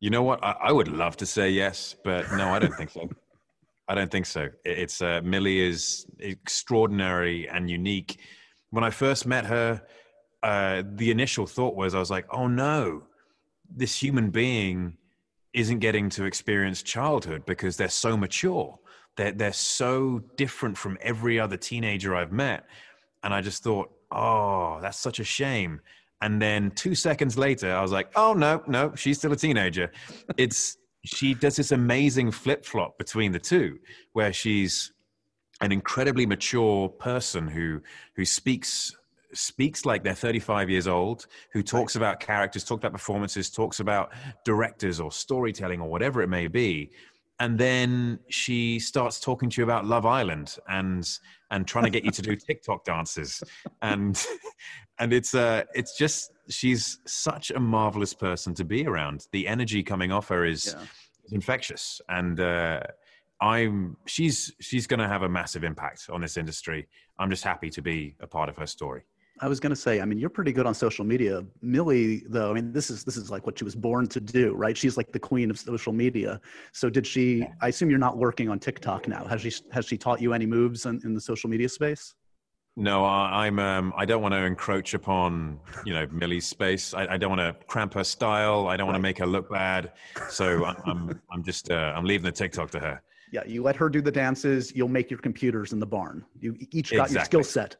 [0.01, 0.43] You know what?
[0.43, 3.09] I, I would love to say yes, but no, I don't think so.
[3.87, 4.43] I don't think so.
[4.65, 8.19] It- It's uh, Millie is extraordinary and unique.
[8.71, 9.81] When I first met her,
[10.43, 13.03] uh, the initial thought was I was like, "Oh no,
[13.69, 14.95] this human being
[15.53, 18.77] isn't getting to experience childhood because they're so mature.
[19.17, 22.65] They're, they're so different from every other teenager I've met.
[23.23, 25.81] And I just thought, oh, that's such a shame.
[26.21, 29.91] And then two seconds later, I was like, oh, no, no, she's still a teenager.
[30.37, 33.79] It's, she does this amazing flip flop between the two
[34.13, 34.91] where she's
[35.61, 37.81] an incredibly mature person who,
[38.15, 38.95] who speaks
[39.33, 44.11] speaks like they're 35 years old, who talks about characters, talks about performances, talks about
[44.43, 46.91] directors or storytelling or whatever it may be.
[47.39, 51.07] And then she starts talking to you about Love Island and
[51.51, 53.41] and trying to get you to do TikTok dances.
[53.81, 54.21] And
[54.99, 59.27] and it's uh it's just she's such a marvelous person to be around.
[59.31, 60.83] The energy coming off her is, yeah.
[61.23, 62.01] is infectious.
[62.09, 62.81] And uh
[63.41, 66.87] I'm she's she's going to have a massive impact on this industry.
[67.17, 69.03] I'm just happy to be a part of her story.
[69.41, 71.43] I was going to say, I mean, you're pretty good on social media.
[71.61, 74.53] Millie, though, I mean, this is this is like what she was born to do,
[74.53, 74.77] right?
[74.77, 76.41] She's like the queen of social media.
[76.73, 77.45] So, did she?
[77.61, 79.25] I assume you're not working on TikTok now.
[79.25, 82.15] Has she has she taught you any moves in, in the social media space?
[82.75, 83.59] No, I, I'm.
[83.59, 86.93] Um, I don't want to encroach upon you know Millie's space.
[86.93, 88.67] I, I don't want to cramp her style.
[88.67, 89.93] I don't want to make her look bad.
[90.29, 90.77] So I'm.
[90.85, 91.71] I'm, I'm just.
[91.71, 93.01] Uh, I'm leaving the TikTok to her.
[93.31, 94.75] Yeah, you let her do the dances.
[94.75, 96.25] You'll make your computers in the barn.
[96.39, 97.13] You each got exactly.
[97.13, 97.77] your skill set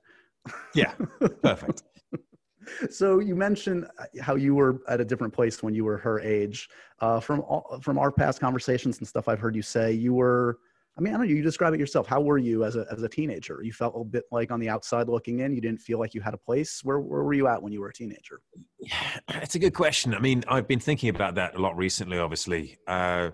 [0.74, 0.94] yeah,
[1.42, 1.84] perfect.
[2.90, 6.20] so you mentioned uh, how you were at a different place when you were her
[6.20, 6.70] age.
[7.00, 10.60] Uh, from all, from our past conversations and stuff I've heard you say, you were.
[10.98, 11.34] I mean, I don't know.
[11.34, 12.08] You describe it yourself.
[12.08, 13.62] How were you as a as a teenager?
[13.64, 15.56] You felt a bit like on the outside looking in.
[15.56, 16.82] You didn't feel like you had a place.
[16.84, 18.42] Where where were you at when you were a teenager?
[18.80, 20.14] Yeah, it's a good question.
[20.14, 22.20] I mean, I've been thinking about that a lot recently.
[22.20, 23.30] Obviously, uh,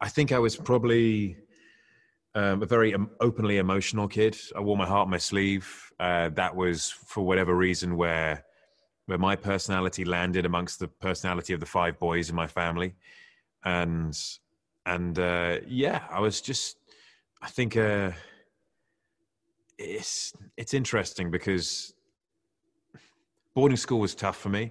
[0.00, 1.36] I think I was probably
[2.38, 4.38] um, a very openly emotional kid.
[4.54, 8.44] I wore my heart on my sleeve uh, that was for whatever reason where
[9.06, 12.94] where my personality landed amongst the personality of the five boys in my family,
[13.64, 14.16] and
[14.86, 16.76] and uh, yeah, I was just
[17.42, 18.12] I think uh,
[19.76, 21.94] it's it's interesting because
[23.54, 24.70] boarding school was tough for me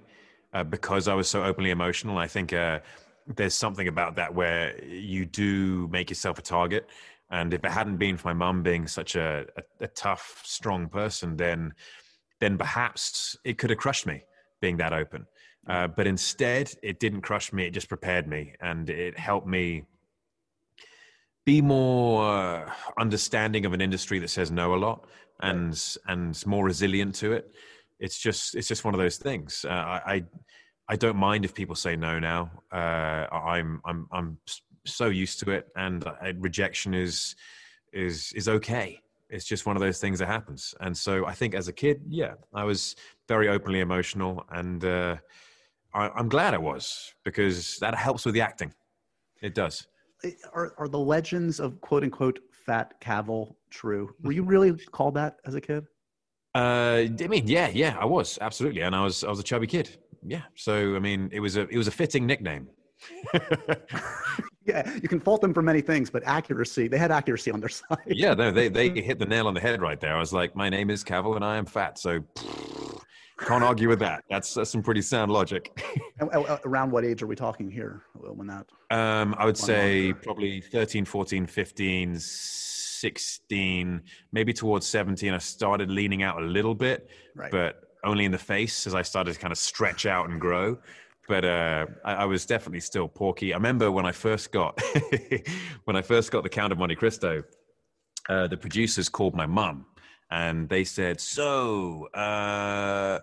[0.53, 2.17] uh, because I was so openly emotional.
[2.17, 2.79] I think uh,
[3.35, 6.87] there's something about that where you do make yourself a target
[7.29, 10.87] and if it hadn't been for my mum being such a, a, a, tough, strong
[10.87, 11.73] person, then
[12.39, 14.23] then perhaps it could have crushed me
[14.61, 15.25] being that open.
[15.67, 17.65] Uh, but instead, it didn't crush me.
[17.65, 19.83] It just prepared me, and it helped me
[21.45, 25.07] be more uh, understanding of an industry that says no a lot,
[25.41, 25.97] and right.
[26.07, 27.51] and more resilient to it.
[27.99, 29.65] It's just it's just one of those things.
[29.67, 30.23] Uh, I, I
[30.89, 32.51] I don't mind if people say no now.
[32.71, 34.37] Uh, I'm I'm I'm
[34.87, 37.35] so used to it, and uh, rejection is
[37.93, 39.01] is is okay.
[39.29, 40.73] It's just one of those things that happens.
[40.79, 42.95] And so I think as a kid, yeah, I was
[43.27, 45.17] very openly emotional, and uh,
[45.93, 48.73] I, I'm glad I was because that helps with the acting.
[49.41, 49.87] It does.
[50.53, 54.13] Are are the legends of quote unquote Fat Cavill true?
[54.23, 55.85] Were you really called that as a kid?
[56.55, 59.67] Uh, I mean, yeah, yeah, I was absolutely, and I was I was a chubby
[59.67, 59.97] kid.
[60.25, 62.69] Yeah, so I mean, it was a it was a fitting nickname.
[64.75, 67.69] yeah, you can fault them for many things, but accuracy, they had accuracy on their
[67.69, 67.97] side.
[68.05, 70.15] yeah, no, they, they hit the nail on the head right there.
[70.15, 71.97] I was like, my name is Cavill and I am fat.
[71.97, 72.19] So
[73.39, 74.23] can't argue with that.
[74.29, 75.81] That's, that's some pretty sound logic.
[76.65, 78.67] Around what age are we talking here when that?
[78.91, 84.01] Um, I would say probably 13, 14, 15, 16,
[84.33, 85.33] maybe towards 17.
[85.33, 87.51] I started leaning out a little bit, right.
[87.51, 90.77] but only in the face as I started to kind of stretch out and grow
[91.27, 93.53] but uh, I, I, was definitely still porky.
[93.53, 94.81] I remember when I first got
[95.85, 97.43] when I first got the Count of Monte Cristo,
[98.29, 99.85] uh, the producers called my mum
[100.29, 103.19] and they said, "So, uh,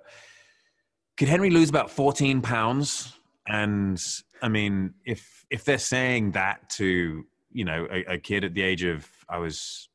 [1.17, 3.13] could Henry lose about fourteen pounds?"
[3.47, 4.03] And
[4.43, 8.63] I mean, if if they're saying that to you know a, a kid at the
[8.63, 9.89] age of I was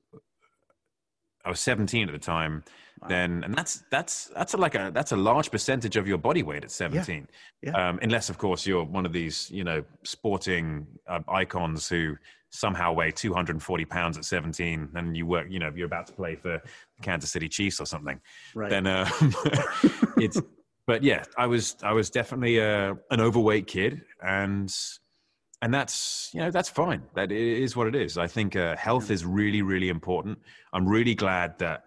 [1.43, 2.63] I was seventeen at the time
[3.07, 6.43] then and that's that's that's a, like a that's a large percentage of your body
[6.43, 7.27] weight at 17
[7.61, 7.71] yeah.
[7.71, 7.89] Yeah.
[7.89, 12.17] Um, unless of course you're one of these you know sporting uh, icons who
[12.51, 16.35] somehow weigh 240 pounds at 17 and you work you know you're about to play
[16.35, 16.61] for
[17.01, 18.19] kansas city chiefs or something.
[18.53, 18.69] Right.
[18.69, 19.07] then um,
[20.17, 20.41] it's
[20.85, 24.73] but yeah i was i was definitely uh, an overweight kid and
[25.61, 27.03] and that's you know that's fine.
[27.15, 28.17] That is what it is.
[28.17, 30.39] I think uh, health is really really important.
[30.73, 31.83] I'm really glad that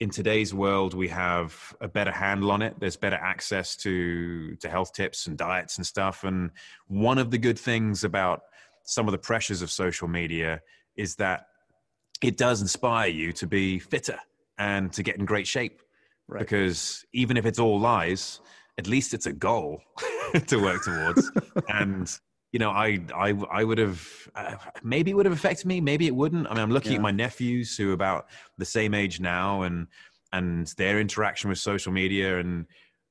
[0.00, 2.74] in today's world we have a better handle on it.
[2.78, 6.24] There's better access to to health tips and diets and stuff.
[6.24, 6.50] And
[6.86, 8.42] one of the good things about
[8.84, 10.60] some of the pressures of social media
[10.96, 11.46] is that
[12.22, 14.18] it does inspire you to be fitter
[14.58, 15.80] and to get in great shape.
[16.26, 16.38] Right.
[16.38, 18.40] because even if it's all lies
[18.78, 19.80] at least it's a goal
[20.46, 21.30] to work towards.
[21.68, 22.10] And
[22.54, 24.00] you know, I I I would have
[24.36, 26.46] uh, maybe it would have affected me, maybe it wouldn't.
[26.46, 26.98] I mean, I'm looking Yeah.
[26.98, 29.88] at my nephews who are about the same age now, and
[30.32, 32.66] and their interaction with social media, and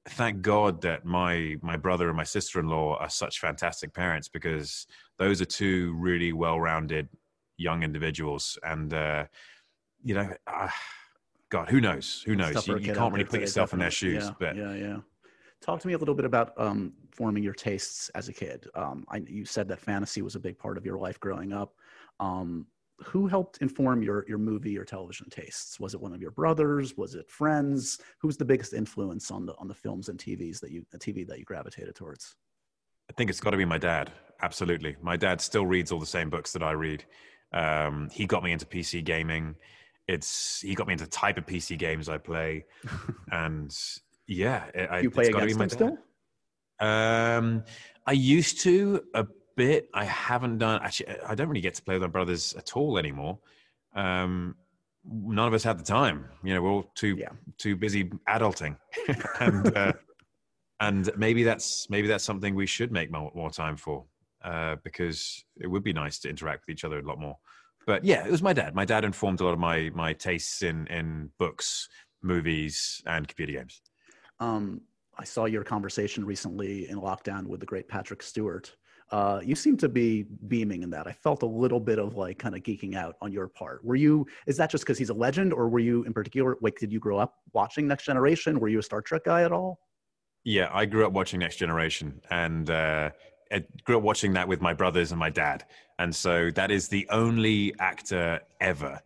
[0.08, 4.88] thank God that my my brother and my sister-in-law are such fantastic parents because
[5.20, 7.10] those are two really well-rounded
[7.58, 9.26] young individuals, and uh,
[10.06, 10.70] you know, uh,
[11.50, 12.24] God, who knows?
[12.26, 12.66] Who knows?
[12.66, 14.98] You, you can't really put yourself in their shoes, yeah, but yeah, yeah.
[15.64, 18.68] Talk to me a little bit about um, forming your tastes as a kid.
[18.76, 21.74] Um, I, you said that fantasy was a big part of your life growing up.
[22.20, 22.68] Um,
[23.00, 25.80] who helped inform your your movie or television tastes?
[25.80, 26.98] Was it one of your brothers?
[26.98, 28.00] Was it friends?
[28.20, 31.00] Who was the biggest influence on the on the films and TVs that you the
[31.00, 32.36] TV that you gravitated towards?
[33.10, 34.12] I think it's got to be my dad.
[34.42, 34.98] Absolutely.
[35.02, 37.06] My dad still reads all the same books that I read.
[37.54, 39.56] Um, he got me into PC gaming.
[40.10, 42.66] It's he got me into the type of PC games I play,
[43.32, 43.74] and
[44.28, 45.76] yeah, I, you play it's gotta be against my dad.
[45.76, 45.98] still?
[46.80, 47.64] Um,
[48.06, 49.90] I used to a bit.
[49.94, 51.10] I haven't done actually.
[51.28, 53.40] I don't really get to play with my brothers at all anymore.
[53.96, 54.56] Um,
[55.06, 56.26] none of us had the time.
[56.44, 57.30] You know, we're all too Yeah.
[57.58, 58.78] too busy adulting,
[59.40, 59.94] and uh,
[60.80, 64.06] and maybe that's maybe that's something we should make more, more time for
[64.44, 67.38] uh, because it would be nice to interact with each other a lot more.
[67.86, 68.76] But yeah, it was my dad.
[68.76, 71.88] My dad informed a lot of my my tastes in in books,
[72.22, 73.82] movies, and computer games.
[74.44, 74.82] Um,
[75.18, 78.76] I saw your conversation recently in lockdown with the great Patrick Stewart.
[79.12, 81.08] Uh, you seem to be beaming in that.
[81.08, 83.86] I felt a little bit of like kind of geeking out on your part.
[83.86, 84.26] Were you?
[84.48, 86.58] Is that just because he's a legend, or were you in particular?
[86.62, 88.60] Like, did you grow up watching Next Generation?
[88.60, 89.80] Were you a Star Trek guy at all?
[90.44, 93.12] Yeah, I grew up watching Next Generation, and uh,
[93.52, 95.64] I grew up watching that with my brothers and my dad.
[96.00, 99.00] And so that is the only actor ever,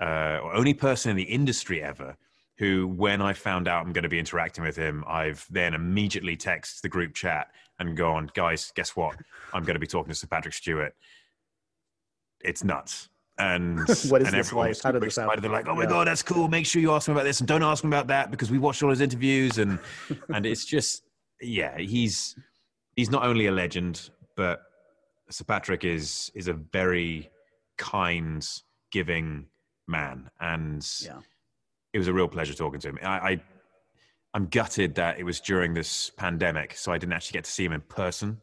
[0.00, 2.16] uh, or only person in the industry ever,
[2.62, 6.36] who, when I found out I'm going to be interacting with him, I've then immediately
[6.36, 7.48] texted the group chat
[7.80, 9.16] and gone, guys, guess what?
[9.52, 10.94] I'm going to be talking to Sir Patrick Stewart.
[12.40, 13.08] It's nuts.
[13.36, 14.80] And What is and this like?
[14.80, 15.42] How did this happen?
[15.42, 15.88] They're like, "Oh my Yeah.
[15.88, 16.46] god, that's cool!
[16.46, 18.58] Make sure you ask him about this, and don't ask him about that because we
[18.58, 19.80] watched all his interviews." And
[20.32, 21.02] and it's just,
[21.40, 22.36] yeah, he's
[22.94, 24.62] he's not only a legend, but
[25.30, 27.28] Sir Patrick is is a very
[27.76, 28.46] kind,
[28.92, 29.46] giving
[29.88, 31.18] man, and Yeah.
[31.92, 32.98] It was a real pleasure talking to him.
[33.02, 33.42] I, I
[34.34, 37.64] I'm gutted that it was during this pandemic, so I didn't actually get to see
[37.64, 38.40] him in person.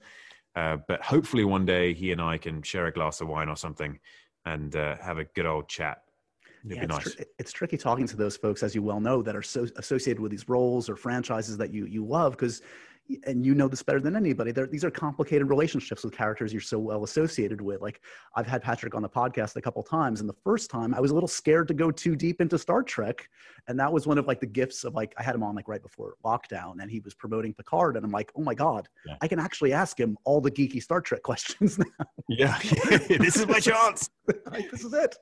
[0.55, 3.55] Uh, but hopefully, one day he and I can share a glass of wine or
[3.55, 3.99] something
[4.45, 6.03] and uh, have a good old chat.
[6.65, 7.15] It'd Yeah, be it's, nice.
[7.15, 10.21] tr- it's tricky talking to those folks, as you well know, that are so associated
[10.21, 12.61] with these roles or franchises that you you love, because
[13.25, 14.51] and you know this better than anybody.
[14.51, 17.81] They're, these are complicated relationships with characters you're so well associated with.
[17.81, 18.01] Like
[18.35, 21.11] I've had Patrick on the podcast a couple times, and the first time I was
[21.11, 23.27] a little scared to go too deep into Star Trek,
[23.67, 25.67] and that was one of like the gifts of like I had him on like
[25.67, 29.15] right before lockdown, and he was promoting Picard, and I'm like, oh my god, Yeah.
[29.21, 32.05] I can actually ask him all the geeky Star Trek questions now.
[32.27, 32.57] Yeah,
[33.07, 34.09] this is my chance.
[34.51, 35.15] Like, this is it.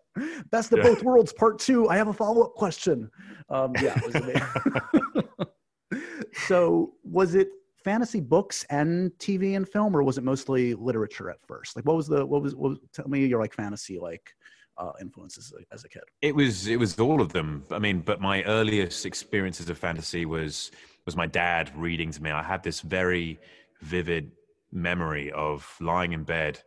[0.52, 0.84] Best of Yeah.
[0.86, 1.88] both worlds, part two.
[1.88, 3.10] I have a follow up question.
[3.50, 3.98] Um, yeah.
[3.98, 6.04] It was amazing.
[6.34, 7.48] so, was it
[7.88, 11.74] fantasy books and TV and film, or was it mostly literature at first?
[11.78, 14.36] Like, what was the what was what was, tell me your like fantasy like
[14.78, 16.02] uh, influences as a, kid?
[16.22, 17.64] It was it was all of them.
[17.72, 20.72] I mean, but my earliest experiences of fantasy was
[21.06, 22.30] was my dad reading to me.
[22.30, 23.40] I had this very
[23.82, 24.32] vivid
[24.74, 26.60] memory of lying in bed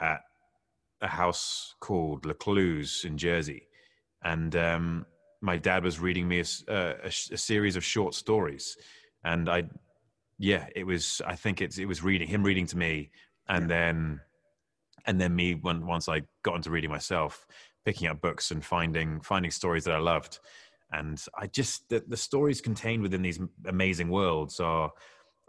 [0.00, 0.20] at
[1.02, 3.68] a house called Lecluse in Jersey,
[4.22, 5.04] and um,
[5.42, 8.78] my dad was reading me a, uh, a a series of short stories,
[9.24, 9.64] and I,
[10.38, 11.20] yeah, it was.
[11.26, 13.10] I think it's it was reading him reading to me,
[13.48, 14.20] and then,
[15.06, 17.46] and then me when once I got into reading myself,
[17.84, 20.38] picking up books and finding finding stories that I loved,
[20.92, 24.92] and I just the, the stories contained within these amazing worlds are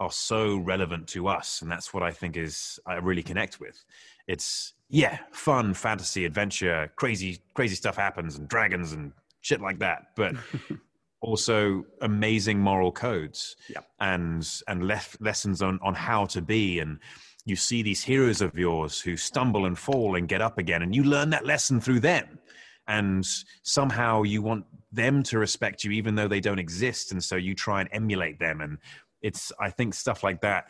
[0.00, 3.84] are so relevant to us, and that's what I think is I really connect with.
[4.26, 10.06] It's yeah, fun, fantasy, adventure, crazy, crazy stuff happens, and dragons and shit like that.
[10.16, 10.34] But
[11.20, 13.80] also amazing moral codes Yeah.
[14.00, 16.80] and and lef- lessons on on how to be.
[16.80, 16.98] And
[17.44, 20.94] you see these heroes of yours who stumble and fall and get up again and
[20.94, 22.38] you learn that lesson through them.
[22.86, 23.26] And
[23.62, 27.12] somehow you want them to respect you even though they don't exist.
[27.12, 28.60] And so you try and emulate them.
[28.60, 28.78] And
[29.22, 30.64] it's i think stuff like that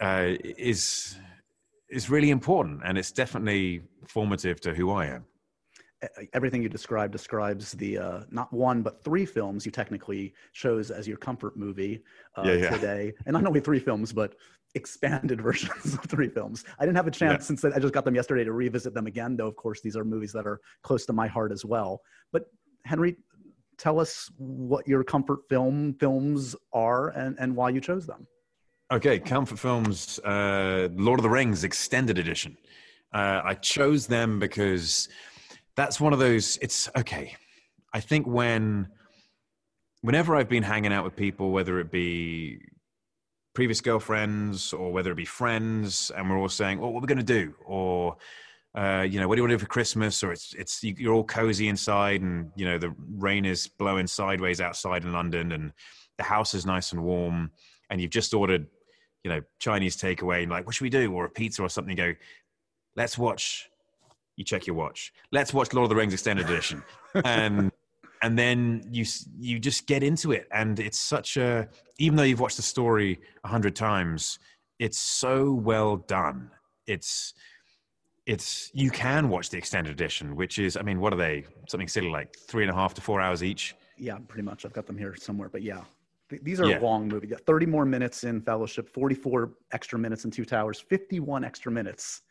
[0.00, 1.16] uh, is
[1.88, 2.80] is really important.
[2.84, 5.24] And it's definitely formative to who i am
[6.32, 11.06] everything you described describes the uh, not one but three films you technically chose as
[11.06, 12.02] your comfort movie
[12.36, 12.70] uh, Yeah, yeah.
[12.70, 14.34] today, and not only three films but
[14.74, 16.64] expanded versions of three films.
[16.78, 17.46] I didn't have a chance Yeah.
[17.46, 19.36] since I just got them yesterday to revisit them again.
[19.36, 22.00] Though of course these are movies that are close to my heart as well.
[22.32, 22.44] But
[22.84, 23.16] Henry,
[23.78, 28.26] tell us what your comfort film films are and and why you chose them.
[28.90, 32.58] Okay, comfort films, uh, Lord of the Rings extended edition.
[33.14, 35.08] Uh, I chose them because
[35.76, 36.58] that's one of those.
[36.60, 37.36] It's okay.
[37.94, 38.88] I think when,
[40.00, 42.58] whenever I've been hanging out with people, whether it be
[43.54, 47.14] previous girlfriends or whether it be friends, and we're all saying, "Well, what we're we
[47.14, 48.16] going to do?" or
[48.74, 50.22] uh, you know, what do you want to do for Christmas?
[50.22, 54.60] Or it's it's you're all cozy inside, and you know the rain is blowing sideways
[54.60, 55.72] outside in London, and
[56.16, 57.50] the house is nice and warm,
[57.90, 58.66] and you've just ordered,
[59.24, 61.12] you know, Chinese takeaway, and like, what should we do?
[61.12, 61.96] Or a pizza or something.
[61.96, 62.18] You go,
[62.96, 63.68] let's watch.
[64.36, 65.12] You check your watch.
[65.30, 66.82] Let's watch Lord of the Rings extended edition,
[67.16, 67.72] um, and
[68.22, 69.04] and then you
[69.38, 71.68] you just get into it, and it's such a
[71.98, 74.38] even though you've watched the story a hundred times,
[74.78, 76.50] it's so well done.
[76.86, 77.34] It's
[78.26, 81.44] it's you can watch the extended edition, which is I mean, what are they?
[81.68, 83.74] Something silly like three and a half to four hours each.
[83.98, 84.64] Yeah, pretty much.
[84.64, 85.82] I've got them here somewhere, but yeah,
[86.30, 86.78] these are Yeah.
[86.78, 87.30] long movies.
[87.32, 92.22] Yeah, Thirty more minutes in Fellowship, forty-four extra minutes in Two Towers, fifty-one extra minutes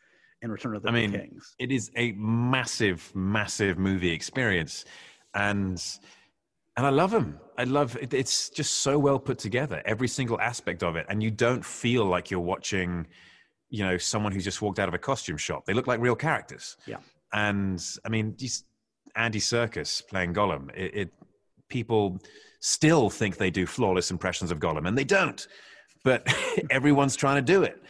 [0.42, 1.54] in Return of the I mean, Kings.
[1.58, 4.84] it is a massive, massive movie experience,
[5.34, 5.82] and
[6.76, 7.38] and I love them.
[7.58, 8.12] I love it.
[8.12, 12.04] It's just so well put together, every single aspect of it, and you don't feel
[12.04, 13.06] like you're watching,
[13.70, 15.64] you know, someone who's just walked out of a costume shop.
[15.64, 16.76] They look like real characters.
[16.86, 16.98] Yeah.
[17.32, 18.36] and I mean,
[19.14, 20.70] Andy Serkis playing Gollum.
[20.74, 21.12] It, it
[21.68, 22.20] people
[22.60, 25.46] still think they do flawless impressions of Gollum, and they don't.
[26.04, 26.26] But
[26.70, 27.80] everyone's trying to do it,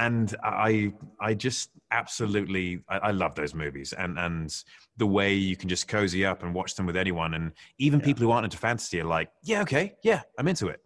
[0.00, 4.64] and I I just absolutely I, I love those movies, and and
[4.96, 8.06] the way you can just cozy up and watch them with anyone, and even Yeah.
[8.06, 10.80] people who aren't into fantasy are like, yeah, okay, yeah, I'm into it.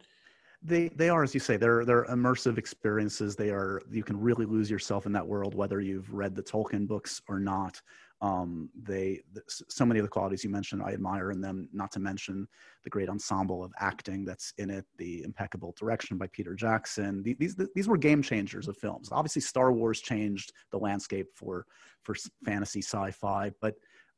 [0.62, 3.36] They they are, as you say, they're they're immersive experiences.
[3.36, 6.86] They are you can really lose yourself in that world, whether you've read the Tolkien
[6.86, 7.80] books or not.
[8.24, 11.68] Um, they so many of the qualities you mentioned, I admire in them.
[11.72, 12.48] Not to mention
[12.84, 17.22] the great ensemble of acting that's in it, the impeccable direction by Peter Jackson.
[17.22, 19.10] These these were game changers of films.
[19.12, 21.66] Obviously, Star Wars changed the landscape for
[22.02, 22.14] for
[22.44, 23.74] fantasy sci-fi, but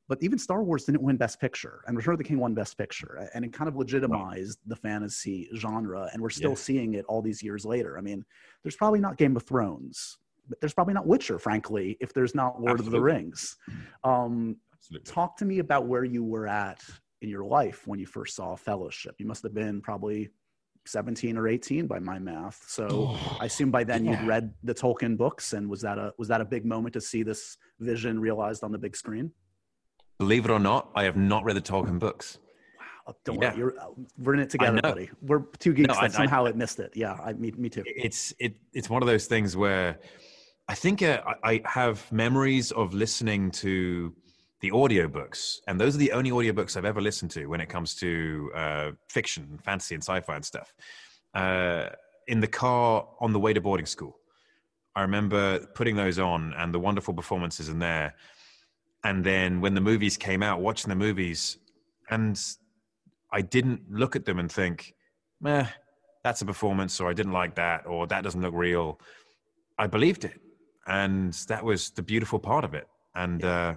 [0.09, 2.79] but even Star Wars didn't win Best Picture, and Return of the King won Best
[2.79, 6.67] Picture, and it kind of legitimized the fantasy genre, and we're still Yeah.
[6.69, 7.99] seeing it all these years later.
[7.99, 8.25] I mean,
[8.63, 10.19] there's probably not Game of Thrones,
[10.61, 13.57] there's probably not Witcher, frankly, if there's not Lord of the Rings.
[14.05, 14.57] Um,
[15.05, 16.83] talk to me about where you were at
[17.23, 19.17] in your life when you first saw Fellowship.
[19.19, 20.31] You must have been probably
[20.87, 22.65] 17 or 18 by my math.
[22.69, 26.29] So I assume by then you'd read the Tolkien books, and was that a was
[26.29, 29.33] that a big moment to see this vision realized on the big screen?
[30.19, 32.39] Believe it or not, I have not read the Tolkien books.
[33.09, 33.55] Oh, don't Yeah.
[33.57, 33.73] worry,
[34.19, 35.09] we're in it together, buddy.
[35.23, 36.93] We're two geeks No, that I- somehow it missed it.
[36.97, 37.85] Yeah, I, me, me too.
[37.87, 39.99] it's it it's one of those things where
[40.69, 44.13] I think uh, I, have memories of listening to
[44.61, 47.95] the audiobooks, and those are the only audiobooks I've ever listened to when it comes
[47.97, 50.75] to uh, fiction, fantasy, and sci-fi and stuff.
[51.35, 51.91] Uh,
[52.27, 54.19] in the car on the way to boarding school,
[54.97, 58.15] I remember putting those on and the wonderful performances in there.
[59.05, 61.59] And then when the movies came out, watching the movies,
[62.11, 62.41] and
[63.31, 64.95] I didn't look at them and think,
[65.41, 65.69] meh,
[66.25, 68.99] that's a performance, or I didn't like that, or that doesn't look real.
[69.79, 70.41] I believed it.
[70.87, 72.87] And that was the beautiful part of it.
[73.15, 73.75] And uh,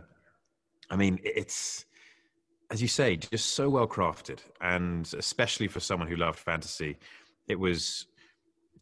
[0.89, 1.86] I mean, it's,
[2.70, 4.39] as you say, just so well crafted.
[4.62, 6.97] And especially for someone who loved fantasy,
[7.47, 8.07] it was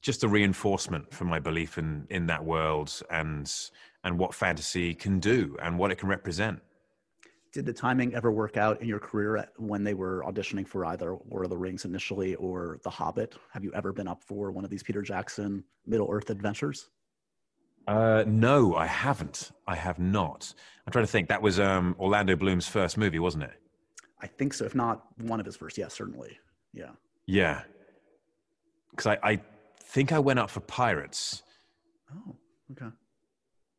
[0.02, 3.52] just a reinforcement for my belief in, in that world and,
[4.04, 6.60] and what fantasy can do and what it can represent.
[7.54, 11.18] Did the timing ever work out in your career when they were auditioning for either
[11.30, 13.36] Lord of the Rings initially or The Hobbit?
[13.52, 16.90] Have you ever been up for one of these Peter Jackson Middle Earth adventures?
[17.88, 19.52] Uh, no, I haven't.
[19.68, 20.54] I have not.
[20.86, 21.30] I'm trying to think.
[21.30, 23.54] That was um, Orlando Bloom's first movie, wasn't it?
[24.22, 24.66] I think so.
[24.66, 26.38] If not one of his first, yes, certainly.
[26.74, 26.92] Yeah.
[27.26, 27.62] Yeah.
[28.92, 29.42] Because I, I
[29.84, 31.44] think I went up for Pirates,
[32.14, 32.36] Oh,
[32.72, 32.92] okay.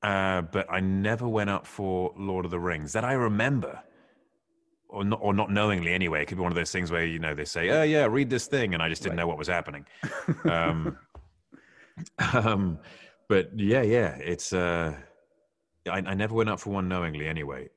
[0.02, 2.92] uh, but I never went up for Lord of the Rings.
[2.92, 3.80] That I remember.
[4.90, 6.22] Or not, or not knowingly anyway.
[6.22, 8.30] It could be one of those things where, you know, they say, oh, yeah, read
[8.30, 8.72] this thing.
[8.72, 9.24] And I just didn't Right.
[9.24, 9.84] know what was happening.
[10.44, 10.96] um,
[12.32, 12.78] um,
[13.28, 14.94] but yeah, yeah, it's, uh,
[15.88, 17.68] I, I never went up for one knowingly anyway.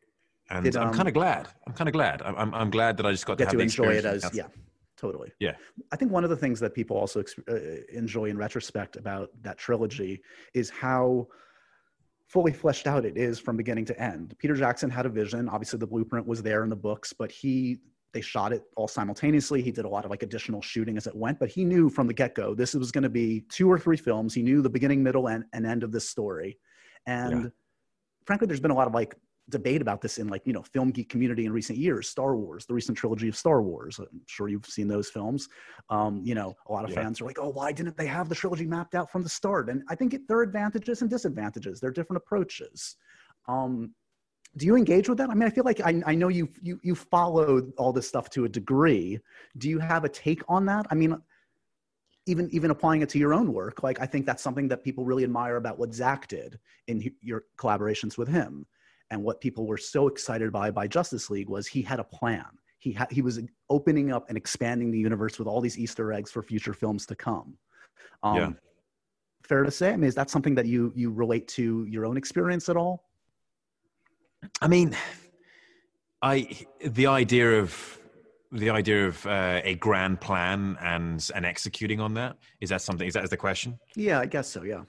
[0.50, 1.48] And Did, I'm um, kind of glad.
[1.66, 2.22] I'm kind of glad.
[2.22, 4.30] I'm, I'm, I'm glad that I just got to have to the enjoy it as,
[4.34, 4.48] yeah,
[4.98, 5.32] totally.
[5.40, 5.54] Yeah.
[5.92, 7.56] I think one of the things that people also ex- uh,
[7.94, 10.22] enjoy in retrospect about that trilogy
[10.54, 11.28] is how
[12.28, 14.36] fully fleshed out it is from beginning to end.
[14.40, 15.48] Peter Jackson had a vision.
[15.48, 17.80] Obviously, the blueprint was there in the books, but he
[18.14, 19.62] they shot it all simultaneously.
[19.62, 22.08] He did a lot of like additional shooting as it went, but he knew from
[22.08, 24.34] the get go this was going to be two or three films.
[24.34, 26.58] He knew the beginning, middle, and, and end of this story.
[27.06, 27.50] And Yeah.
[28.26, 29.16] frankly, there's been a lot of like
[29.50, 32.66] debate about this in like you know film geek community in recent years star wars
[32.66, 35.50] the recent trilogy of star wars i'm sure you've seen those films
[35.90, 37.02] um, you know a lot of Yeah.
[37.02, 39.70] fans are like oh why didn't they have the trilogy mapped out from the start
[39.70, 42.96] and i think it, there are advantages and disadvantages there are different approaches
[43.48, 43.94] um,
[44.58, 45.30] do you engage with that?
[45.30, 48.30] I mean i feel like i, I know you you you followed all this stuff
[48.32, 49.20] to a degree.
[49.58, 50.86] Do you have a take on that?
[50.90, 51.18] I mean
[52.28, 55.04] even even applying it to your own work like i think that's something that people
[55.06, 58.66] really admire about what zack did in your collaborations with him.
[59.10, 62.46] And what people were so excited by by justice league was he had a plan.
[62.80, 63.40] He had he was
[63.70, 67.16] opening up and expanding the universe with all these easter eggs for future films to
[67.16, 67.58] come.
[68.24, 68.52] Um, Yeah.
[69.44, 69.90] fair to say?
[69.92, 73.04] I mean is that something that you you relate to your own experience at all
[74.62, 74.96] I mean,
[76.22, 76.48] I
[76.86, 78.00] the idea of
[78.52, 83.08] the idea of uh, a grand plan and and executing on that is that something?
[83.08, 83.80] Is that is the question?
[83.96, 84.84] yeah i guess so yeah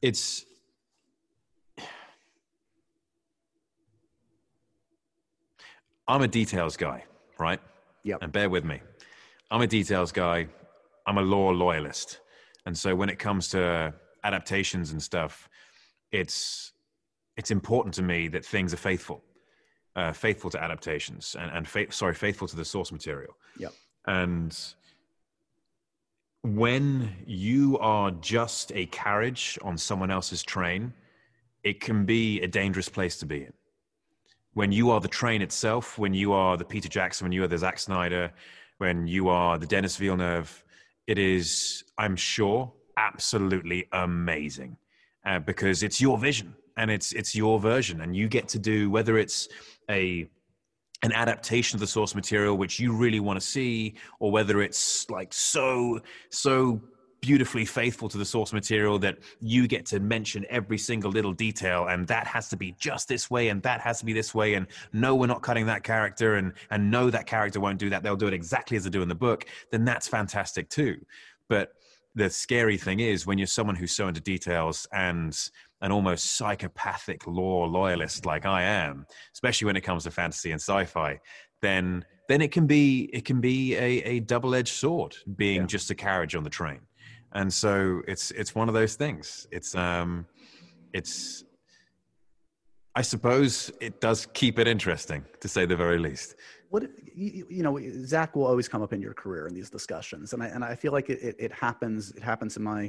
[0.00, 0.44] It's
[6.08, 7.04] I'm a details guy,
[7.38, 7.60] right?
[8.04, 8.18] Yep.
[8.22, 8.80] And bear with me.
[9.50, 10.48] I'm a details guy.
[11.06, 12.20] I'm a lore loyalist.
[12.66, 13.94] And so when it comes to
[14.24, 15.48] adaptations and stuff,
[16.10, 16.72] it's
[17.36, 19.22] it's important to me that things are faithful,
[19.96, 23.34] uh, faithful to adaptations, and and fa- sorry, faithful to the source material.
[23.58, 23.72] Yep.
[24.06, 24.58] And
[26.42, 30.92] when you are just a carriage on someone else's train,
[31.62, 33.52] it can be a dangerous place to be in.
[34.54, 37.48] When you are the train itself, when you are the Peter Jackson, when you are
[37.48, 38.32] the Zack Snyder,
[38.78, 40.64] when you are the Denis Villeneuve,
[41.06, 44.76] it is, I'm sure, absolutely amazing
[45.24, 48.90] uh, because it's your vision and it's it's your version, and you get to do
[48.90, 49.48] whether it's
[49.90, 50.28] a
[51.04, 55.10] an adaptation of the source material which you really want to see or whether it's
[55.10, 56.00] like so
[56.30, 56.80] so
[57.22, 61.86] beautifully faithful to the source material that you get to mention every single little detail
[61.86, 64.54] and that has to be just this way and that has to be this way
[64.54, 68.02] and no we're not cutting that character and and no that character won't do that.
[68.02, 69.46] They'll do it exactly as they do in the book.
[69.70, 70.96] Then that's fantastic too.
[71.48, 71.72] But
[72.16, 75.38] the scary thing is when you're someone who's so into details and
[75.82, 79.04] an almost psychopathic lore loyalist like I am,
[79.34, 81.18] especially when it comes to fantasy and sci-fi,
[81.60, 85.66] then then it can be it can be a, a double-edged sword being Yeah.
[85.66, 86.80] just a carriage on the train.
[87.34, 89.46] And so it's it's one of those things.
[89.50, 90.26] It's um
[90.92, 91.44] it's
[92.94, 96.36] I suppose it does keep it interesting to say the very least.
[96.68, 96.82] what
[97.14, 100.42] you, you know zack will always come up in your career in these discussions and
[100.42, 102.82] i, and I feel like it, it, it happens it happens in my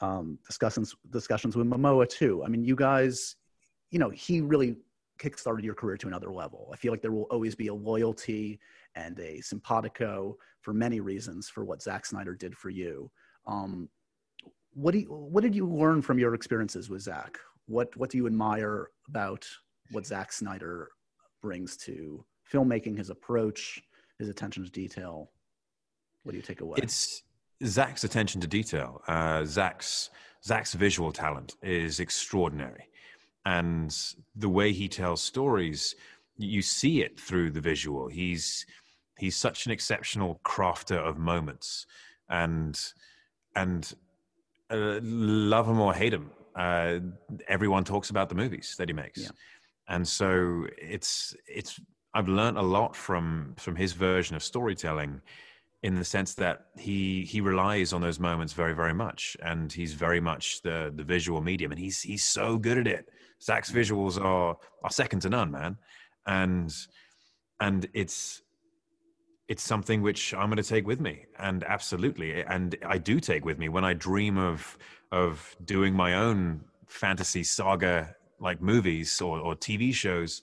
[0.00, 3.36] um, discussions discussions with momoa too i mean you guys
[3.90, 4.76] you know he really
[5.18, 8.60] kickstarted your career to another level i feel like there will always be a loyalty
[8.94, 13.10] and a simpatico for many reasons for what Zack snyder did for you
[13.46, 13.88] um,
[14.74, 18.16] what do you, what did you learn from your experiences with zack what what do
[18.16, 19.44] you admire about
[19.90, 20.90] what Zack snyder
[21.40, 23.82] brings to filmmaking, his approach,
[24.18, 25.30] his attention to detail.
[26.22, 26.78] What do you take away?
[26.82, 27.22] It's
[27.64, 29.02] Zack's attention to detail.
[29.08, 30.10] Uh, Zack's
[30.44, 32.88] Zack's visual talent is extraordinary,
[33.44, 33.96] and
[34.36, 35.96] the way he tells stories,
[36.36, 38.08] you see it through the visual.
[38.08, 38.64] He's
[39.18, 41.86] he's such an exceptional crafter of moments,
[42.28, 42.80] and
[43.56, 43.92] and
[44.70, 46.98] uh, love him or hate him, uh,
[47.48, 49.30] everyone talks about the movies that he makes, Yeah.
[49.88, 51.80] and so it's it's.
[52.14, 55.20] I've learned a lot from from his version of storytelling
[55.82, 59.94] in the sense that he he relies on those moments very very much and he's
[59.94, 63.08] very much the the visual medium and he's he's so good at it.
[63.42, 63.76] Zack's mm.
[63.76, 65.76] visuals are are second to none man.
[66.26, 66.74] And
[67.60, 68.42] and it's
[69.48, 73.44] it's something which i'm going to take with me and absolutely and i do take
[73.44, 74.76] with me when i dream of
[75.10, 80.42] of doing my own fantasy saga like movies or, or tv shows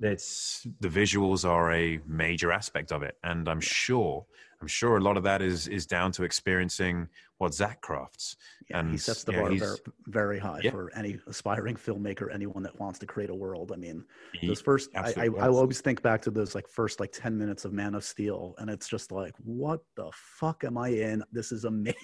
[0.00, 4.24] it's the visuals are a major aspect of it and i'm sure
[4.60, 8.36] i'm sure a lot of that is is down to experiencing what zack crafts
[8.70, 9.76] yeah, he sets the bar very,
[10.06, 10.70] very high Yeah.
[10.70, 13.72] for any aspiring filmmaker, anyone that wants to create a world.
[13.72, 16.98] I mean, he- those first, I, I, I always think back to those like first
[17.00, 20.78] like 10 minutes of Man of Steel, and it's just like, what the fuck am
[20.78, 21.22] I in?
[21.32, 21.94] This is amazing.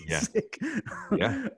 [1.16, 1.48] Yeah.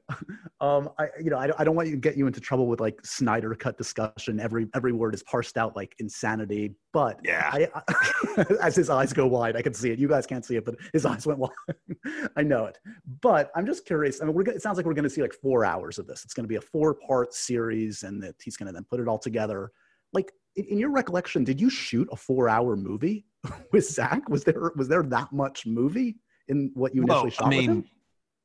[0.60, 2.66] um, I, you know, I, don't- I don't want you to get you into trouble
[2.66, 4.38] with like Snyder cut discussion.
[4.38, 9.12] Every, every word is parsed out like insanity, but yeah I, I, as his eyes
[9.12, 9.98] go wide, I can see it.
[9.98, 11.50] You guys can't see it, but his eyes went wide.
[12.36, 12.78] I know it.
[13.20, 14.20] But I'm just curious.
[14.20, 16.24] I mean, we're, it sounds like we're going to see like four hours of this.
[16.24, 19.00] It's going to be a four part series, and that he's going to then put
[19.00, 19.70] it all together.
[20.12, 23.26] Like in, your recollection, did you shoot a four hour movie
[23.72, 24.28] with Zack?
[24.28, 26.16] Was there was there that much movie
[26.48, 27.74] in what you initially well shot i with him?
[27.76, 27.84] mean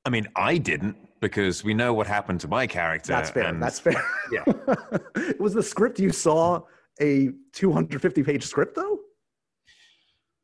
[0.06, 3.48] i mean i didn't because we know what happened to my character That's fair.
[3.48, 4.04] and That's fair.
[4.32, 4.44] Yeah.
[5.16, 6.62] it was the script you saw
[7.02, 9.00] a 250 page script though?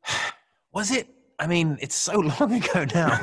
[0.72, 1.08] Was it?
[1.38, 3.20] I mean, it's so long ago now.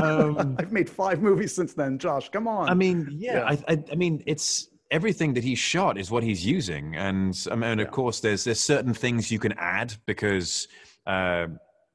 [0.00, 2.28] Um, I've made five movies since then, Josh.
[2.30, 2.68] Come on.
[2.68, 3.44] I mean, yeah, yeah.
[3.44, 7.54] I, I, I, mean, it's everything that he shot is what he's using, and I
[7.54, 7.84] mean, yeah.
[7.84, 10.68] of course, there's there's certain things you can add because,
[11.06, 11.46] uh,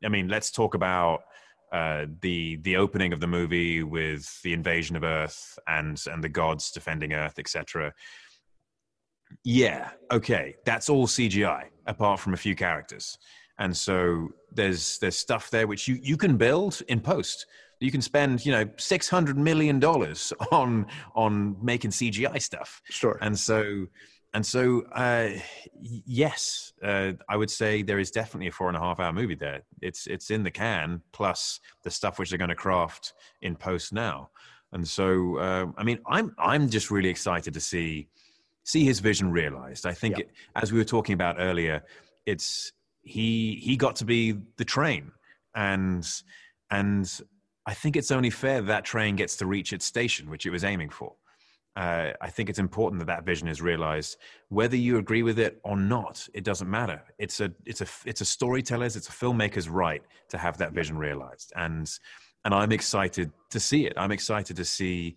[0.03, 1.21] I mean, let's talk about
[1.71, 6.29] uh, the the opening of the movie with the invasion of Earth and and the
[6.29, 7.93] gods defending Earth, etc.
[9.43, 13.17] Yeah, okay, that's all CGI apart from a few characters,
[13.57, 17.47] and so there's there's stuff there which you you can build in post
[17.83, 22.81] you can spend you know 600 million dollars on on making cgi stuff.
[22.89, 23.17] Sure.
[23.21, 23.87] And so
[24.33, 25.29] and so uh,
[25.79, 29.35] yes uh, i would say there is definitely a four and a half hour movie
[29.35, 29.61] there.
[29.81, 33.93] It's it's in the can plus the stuff which they're going to craft in post
[33.93, 34.29] now.
[34.71, 38.07] And so uh, i mean i'm i'm just really excited to see
[38.63, 39.85] see his vision realized.
[39.85, 41.83] I think it, as we were talking about earlier
[42.25, 42.71] it's
[43.01, 45.11] he he got to be the train.
[45.55, 46.07] And
[46.71, 47.21] and
[47.65, 50.63] I think it's only fair that, train gets to reach its station, which it was
[50.63, 51.13] aiming for.
[51.75, 54.17] Uh, I think it's important that that vision is realized.
[54.49, 57.01] Whether you agree with it or not, it doesn't matter.
[57.17, 60.97] It's a it's a it's a storyteller's, it's a filmmaker's right to have that vision
[60.97, 61.89] realized, and
[62.45, 63.93] and I'm excited to see it.
[63.97, 65.15] I'm excited to see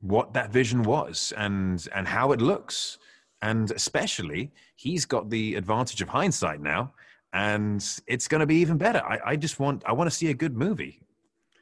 [0.00, 2.98] what that vision was and and how it looks,
[3.42, 6.94] and especially he's got the advantage of hindsight now,
[7.32, 9.02] and it's going to be even better.
[9.04, 11.00] I, I just want I want to see a good movie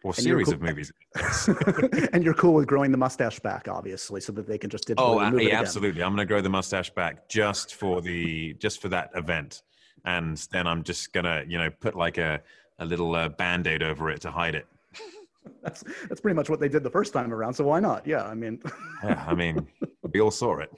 [0.05, 0.92] or and series cool, of movies.
[2.12, 5.20] and you're cool with growing the mustache back, obviously, so that they can just oh,
[5.38, 6.02] yeah, absolutely.
[6.02, 9.62] I'm going to grow the mustache back just for the just for that event,
[10.05, 12.40] and then I'm just gonna you know put like a
[12.78, 14.66] a little uh, band aid over it to hide it.
[15.62, 17.55] that's that's pretty much what they did the first time around.
[17.55, 18.07] So why not?
[18.07, 18.62] Yeah, I mean.
[19.05, 19.66] yeah, I mean,
[20.12, 20.70] we all saw it.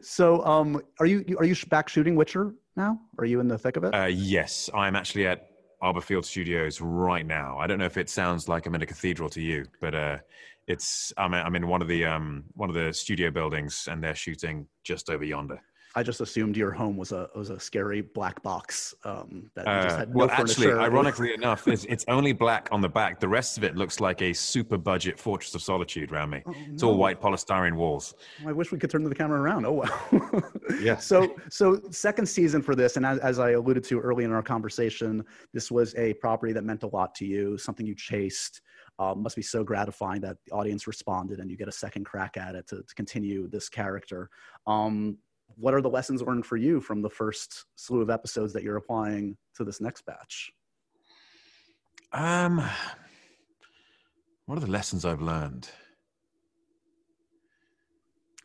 [0.00, 3.00] so, um, are you are you back shooting Witcher now?
[3.18, 3.94] Are you in the thick of it?
[3.94, 5.47] Uh, yes, I'm actually at
[5.82, 7.58] Arborfield Studios right now.
[7.58, 10.18] I don't know if it sounds like I'm in a cathedral to you, but uh,
[10.66, 14.14] it's I'm, I'm in one of the um, one of the studio buildings, and they're
[14.14, 15.60] shooting just over yonder.
[15.98, 19.82] I just assumed your home was a was a scary black box um, that uh,
[19.82, 23.18] just had no well, actually, ironically enough, it's, it's only black on the back.
[23.18, 26.44] The rest of it looks like a super budget Fortress of Solitude around me.
[26.46, 28.14] Oh, it's all white polystyrene walls.
[28.46, 29.66] I wish we could turn the camera around.
[29.66, 30.42] Oh wow.
[30.80, 30.98] yeah.
[30.98, 34.42] So so second season for this, and as, as I alluded to early in our
[34.42, 38.60] conversation, this was a property that meant a lot to you, something you chased.
[39.00, 42.36] Um, must be so gratifying that the audience responded and you get a second crack
[42.36, 44.28] at it to, to continue this character.
[44.66, 45.18] Um,
[45.58, 48.76] what are the lessons learned for you from the first slew of episodes that you're
[48.76, 50.52] applying to this next batch?
[52.12, 52.64] Um,
[54.46, 55.68] what are the lessons I've learned?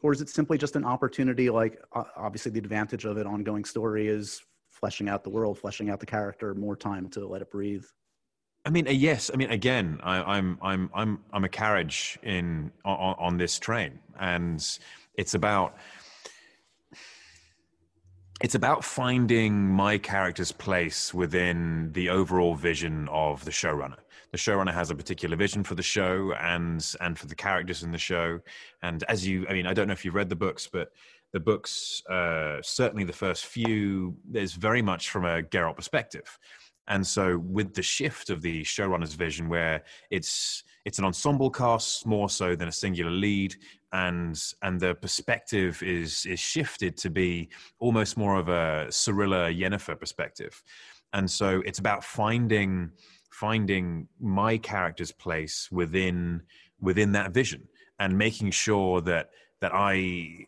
[0.01, 1.49] Or is it simply just an opportunity?
[1.49, 5.99] Like, obviously, the advantage of an ongoing story is fleshing out the world, fleshing out
[5.99, 7.86] the character, more time to let it breathe.
[8.66, 9.30] I mean, uh, yes.
[9.34, 13.59] I mean, again, I, am I'm, I'm, I'm, I'm a carriage in on, on this
[13.59, 14.66] train, and
[15.16, 15.78] it's about
[18.42, 23.98] it's about finding my character's place within the overall vision of the showrunner.
[24.32, 27.92] The showrunner has a particular vision for the show and and for the characters in
[27.92, 28.40] the show.
[28.82, 30.92] And as you, I mean, I don't know if you've read the books, but
[31.34, 36.40] the books, uh, certainly the first few, there's very much from a Geralt perspective.
[36.88, 42.06] And so, with the shift of the showrunner's vision, where it's it's an ensemble cast
[42.06, 43.56] more so than a singular lead,
[43.94, 49.98] and and the perspective is is shifted to be almost more of a Cirilla Yennefer
[49.98, 50.62] perspective,
[51.14, 52.91] and so it's about finding
[53.30, 56.41] finding my character's place within
[56.82, 57.68] within that vision
[58.00, 59.30] and making sure that
[59.62, 60.46] that I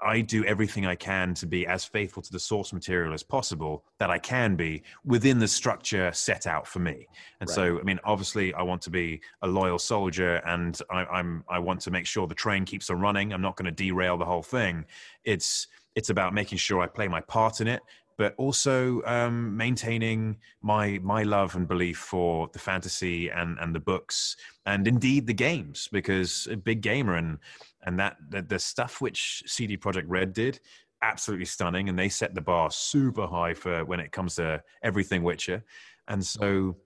[0.00, 3.84] I do everything I can to be as faithful to the source material as possible
[3.98, 7.06] that I can be within the structure set out for me.
[7.40, 7.54] And right.
[7.54, 11.58] so, I mean, obviously, I want to be a loyal soldier, and I, am I
[11.58, 13.32] want to make sure the train keeps on running.
[13.32, 14.84] I'm not going to derail the whole thing.
[15.24, 17.80] It's it's about making sure I play my part in it,
[18.18, 23.80] but also um, maintaining my my love and belief for the fantasy and and the
[23.80, 27.38] books and indeed the games because a big gamer and
[27.84, 30.60] and that the, the stuff which CD Projekt Red did
[31.02, 35.22] absolutely stunning and they set the bar super high for when it comes to everything
[35.22, 35.62] Witcher.
[36.08, 36.76] And so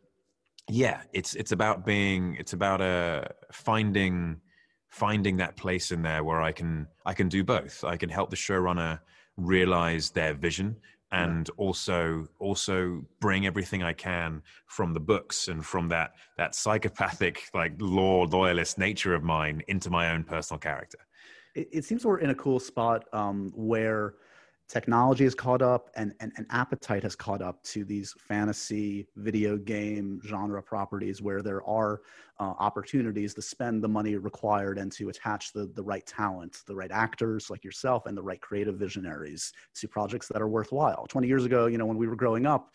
[0.68, 4.36] yeah it's it's about being it's about uh finding
[4.88, 7.84] finding that place in there where I can I can do both.
[7.84, 9.00] I can help the showrunner
[9.36, 10.76] realize their vision
[11.12, 11.64] and yeah.
[11.64, 17.72] also also bring everything I can from the books and from that that psychopathic like
[17.78, 20.98] lore loyalist nature of mine into my own personal character.
[21.54, 24.14] It, it seems we're in a cool spot um, where
[24.70, 29.56] technology has caught up and, and, and appetite has caught up to these fantasy video
[29.56, 32.02] game genre properties where there are
[32.38, 36.74] uh, opportunities to spend the money required and to attach the, the right talent, the
[36.74, 41.04] right actors like yourself, and the right creative visionaries to projects that are worthwhile.
[41.08, 42.70] 20 years ago, you know, when we were growing up,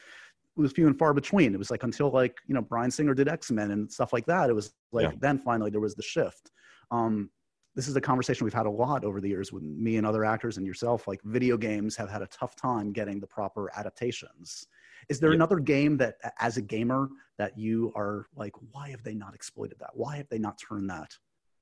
[0.58, 1.54] it was few and far between.
[1.54, 4.26] It was like until like, you know, Bryan Singer did X Men and stuff like
[4.26, 4.50] that.
[4.50, 5.18] It was like yeah.
[5.20, 6.52] then finally there was the shift.
[6.92, 7.30] Um,
[7.76, 10.24] this is a conversation we've had a lot over the years with me and other
[10.24, 11.08] actors and yourself.
[11.08, 14.68] Like video games have had a tough time getting the proper adaptations.
[15.10, 19.14] Is there another game that, as a gamer, that you are like, why have they
[19.14, 19.92] not exploited that?
[19.94, 21.12] Why have they not turned that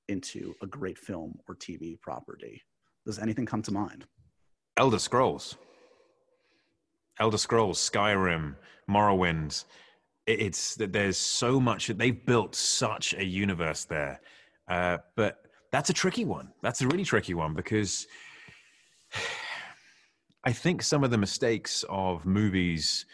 [0.07, 2.61] into a great film or TV property?
[3.05, 4.05] Does anything come to mind?
[4.77, 5.57] Elder Scrolls.
[7.19, 8.55] Elder Scrolls, Skyrim,
[8.89, 9.65] Morrowind.
[10.25, 11.87] It's that there's so much.
[11.87, 14.21] That they've built such a universe there,
[14.69, 15.42] uh, but
[15.73, 16.53] that's a tricky one.
[16.61, 18.07] That's a really tricky one because
[20.45, 23.05] I think some of the mistakes of movies,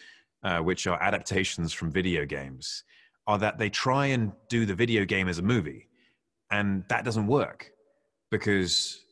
[0.43, 2.83] uh, which are adaptations from video games,
[3.27, 5.87] are that they try and do the video game as a movie,
[6.51, 7.71] and that doesn't work
[8.29, 9.03] because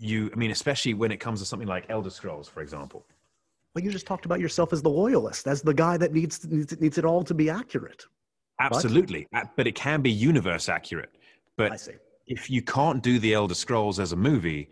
[0.00, 0.30] you.
[0.32, 3.06] I mean, especially when it comes to something like Elder Scrolls, for example.
[3.74, 6.80] Well, you just talked about yourself as the loyalist, as the guy that needs needs,
[6.80, 8.06] needs it all to be accurate.
[8.58, 11.10] Absolutely, but it can be universe accurate.
[11.56, 11.92] But I see
[12.26, 14.70] if you can't do the Elder Scrolls as a movie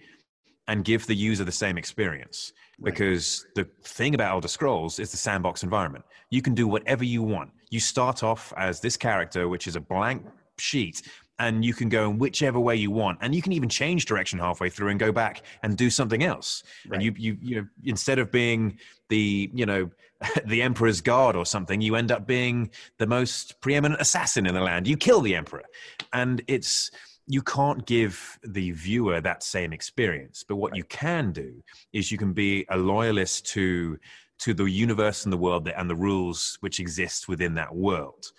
[0.68, 2.92] and give the user the same experience, right.
[2.92, 6.04] because the thing about Elder Scrolls is the sandbox environment.
[6.30, 7.50] You can do whatever you want.
[7.70, 10.24] You start off as this character, which is a blank
[10.58, 11.02] sheet,
[11.38, 14.38] and you can go in whichever way you want, and you can even change direction
[14.38, 16.62] halfway through and go back and do something else.
[16.86, 16.96] Right.
[16.96, 18.78] And you, you, you know, instead of being
[19.08, 19.90] the, you know,
[20.46, 24.60] the emperor's guard or something, you end up being the most preeminent assassin in the
[24.60, 24.86] land.
[24.86, 25.64] You kill the emperor,
[26.12, 26.90] and it's
[27.26, 31.62] you can't give the viewer that same experience but what you can do
[31.92, 33.98] is you can be a loyalist to
[34.38, 38.32] to the universe and the world and the rules which exist within that world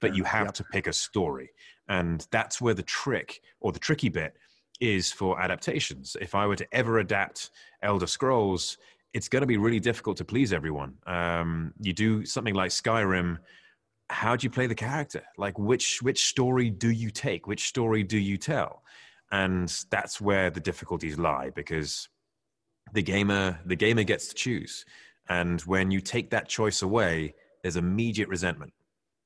[0.00, 0.54] but you have yep.
[0.54, 1.50] to pick a story.
[1.88, 4.34] And that's where the trick or the tricky bit
[4.80, 6.16] is for adaptations.
[6.20, 7.50] If i were to ever adapt
[7.82, 8.78] elder scrolls
[9.12, 10.94] it's going to be really difficult to please everyone.
[11.04, 13.38] Um, you do something like skyrim
[14.10, 15.22] how do you play the character?
[15.38, 17.46] Like which which story do you take?
[17.46, 18.82] Which story do you tell?
[19.30, 22.08] And that's where the difficulties lie because
[22.92, 24.84] the gamer the gamer gets to choose.
[25.28, 28.72] And when you take that choice away there's immediate resentment.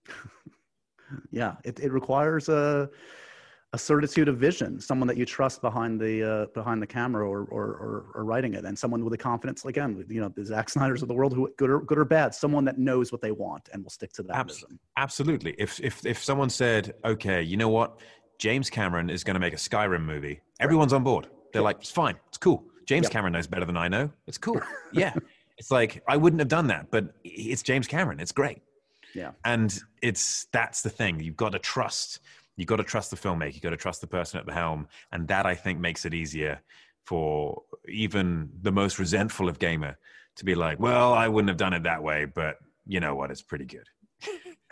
[1.30, 2.88] Yeah it, it requires a
[3.74, 7.40] a certitude of vision, someone that you trust behind the uh, behind the camera or,
[7.50, 9.64] or, or or writing it, and someone with a confidence.
[9.64, 12.32] Again, you know, the Zack Snyder's of the world, who good or good or bad,
[12.32, 14.36] someone that knows what they want and will stick to that.
[14.36, 14.64] Abs-
[14.96, 15.56] absolutely.
[15.58, 17.98] If if if someone said, okay, you know what,
[18.38, 21.26] James Cameron is going to make a Skyrim movie, everyone's on board.
[21.52, 22.64] They're like, it's fine, it's cool.
[22.86, 23.12] James yep.
[23.12, 24.08] Cameron knows better than I know.
[24.28, 24.60] It's cool.
[24.92, 25.14] Yeah,
[25.58, 28.20] it's like I wouldn't have done that, but it's James Cameron.
[28.20, 28.62] It's great.
[29.16, 31.18] Yeah, and it's that's the thing.
[31.18, 32.20] You've got to trust
[32.56, 34.86] you got to trust the filmmaker you got to trust the person at the helm
[35.12, 36.60] and that i think makes it easier
[37.04, 39.96] for even the most resentful of gamer
[40.36, 43.30] to be like well i wouldn't have done it that way but you know what?
[43.30, 43.88] It's pretty good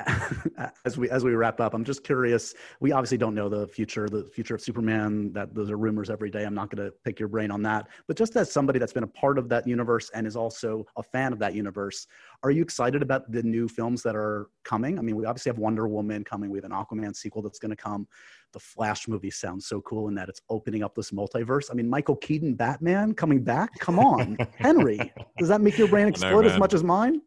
[0.84, 2.54] as we as we wrap up, I'm just curious.
[2.80, 5.32] We obviously don't know the future, the future of Superman.
[5.32, 6.44] That those are rumors every day.
[6.44, 7.88] I'm not going to pick your brain on that.
[8.06, 11.02] But just as somebody that's been a part of that universe and is also a
[11.02, 12.06] fan of that universe,
[12.42, 14.98] are you excited about the new films that are coming?
[14.98, 16.50] I mean, we obviously have Wonder Woman coming.
[16.50, 18.06] We have an Aquaman sequel that's going to come.
[18.52, 21.70] The Flash movie sounds so cool in that it's opening up this multiverse.
[21.70, 23.70] I mean, Michael Keaton Batman coming back.
[23.78, 25.12] Come on, Henry.
[25.38, 27.22] Does that make your brain explode as much as mine?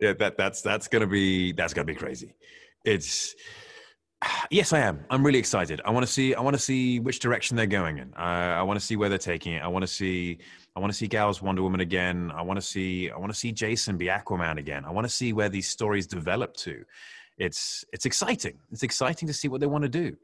[0.00, 2.34] Yeah, that that's that's gonna be that's gonna be crazy.
[2.84, 3.34] It's
[4.50, 5.04] yes, I am.
[5.10, 5.80] I'm really excited.
[5.84, 6.34] I want to see.
[6.34, 8.12] I want to see which direction they're going in.
[8.16, 8.20] Uh,
[8.58, 9.62] I want to see where they're taking it.
[9.62, 10.38] I want to see.
[10.76, 12.32] I want to see Gal's Wonder Woman again.
[12.34, 13.10] I want to see.
[13.10, 14.84] I want to see Jason be Aquaman again.
[14.84, 16.84] I want to see where these stories develop to.
[17.38, 18.58] It's it's exciting.
[18.70, 20.16] It's exciting to see what they want to do,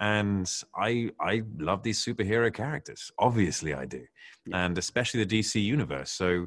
[0.00, 3.12] and I I love these superhero characters.
[3.18, 4.04] Obviously, I do,
[4.52, 6.10] and especially the DC universe.
[6.10, 6.46] So,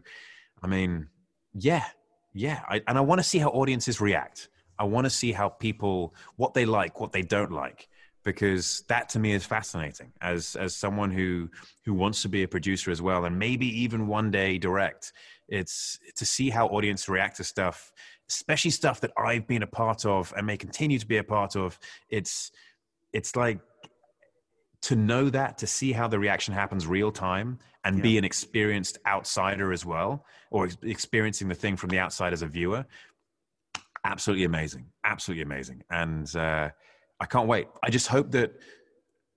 [0.61, 1.07] I mean,
[1.53, 1.86] yeah,
[2.34, 4.49] yeah, I, and I want to see how audiences react.
[4.77, 7.89] I want to see how people what they like, what they don't like,
[8.23, 10.13] because that to me is fascinating.
[10.21, 11.49] As as someone who
[11.86, 15.13] who wants to be a producer as well, and maybe even one day direct,
[15.47, 17.91] it's to see how audience react to stuff,
[18.30, 21.55] especially stuff that I've been a part of and may continue to be a part
[21.55, 21.77] of.
[22.09, 22.51] It's
[23.11, 23.59] it's like
[24.82, 28.03] to know that to see how the reaction happens real time and yeah.
[28.03, 32.47] be an experienced outsider as well or experiencing the thing from the outside as a
[32.47, 32.86] viewer
[34.05, 36.69] absolutely amazing absolutely amazing and uh,
[37.19, 38.53] i can't wait i just hope that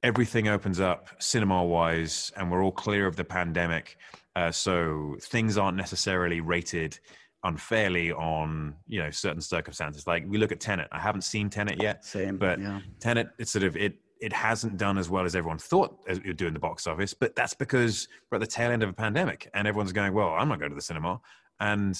[0.02, 3.96] everything opens up cinema wise and we're all clear of the pandemic.
[4.34, 6.98] Uh, so things aren't necessarily rated
[7.44, 10.06] unfairly on you know certain circumstances.
[10.06, 10.88] Like we look at Tenet.
[10.92, 12.04] I haven't seen Tenet yet.
[12.04, 12.80] Same, but yeah.
[13.00, 13.96] Tenet, it's sort of it.
[14.22, 17.12] It hasn't done as well as everyone thought it would do in the box office,
[17.12, 20.28] but that's because we're at the tail end of a pandemic, and everyone's going, "Well,
[20.34, 21.20] I'm not going to the cinema,"
[21.58, 21.98] and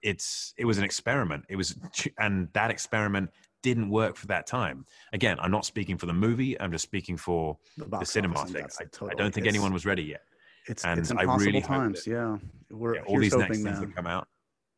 [0.00, 1.44] it's it was an experiment.
[1.48, 1.76] It was,
[2.18, 3.30] and that experiment
[3.62, 4.86] didn't work for that time.
[5.12, 6.58] Again, I'm not speaking for the movie.
[6.60, 8.52] I'm just speaking for The the, cinema thing.
[8.62, 10.22] that's I, I don't think anyone was ready yet.
[10.68, 12.04] It's And it's I impossible really hope times.
[12.04, 12.36] that- yeah,
[12.70, 13.80] we're Yeah, all these next things that.
[13.80, 14.28] that come out,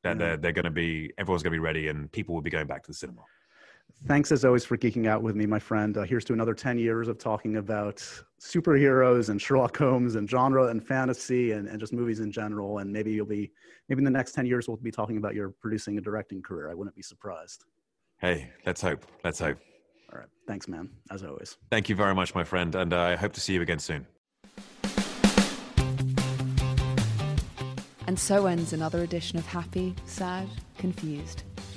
[0.02, 0.14] that Yeah.
[0.14, 2.66] they're, they're going to be everyone's going to be ready, and people will be going
[2.68, 3.22] back to the cinema.
[4.06, 5.96] Thanks as always for geeking out with me, my friend.
[5.96, 7.96] Uh, here's to another 10 years of talking about
[8.40, 12.78] superheroes and Sherlock Holmes and genre and fantasy and, and just movies in general.
[12.78, 13.50] And maybe you'll be,
[13.88, 16.70] maybe in the next 10 years, we'll be talking about your producing and directing career.
[16.70, 17.64] I wouldn't be surprised.
[18.18, 19.04] Hey, let's hope.
[19.24, 19.58] Let's hope.
[20.12, 20.28] All right.
[20.46, 21.56] Thanks, man, as always.
[21.70, 24.06] Thank you very much, my friend, and uh, I hope to see you again soon.
[28.06, 31.42] And so ends another edition of Happy, Sad, Confused.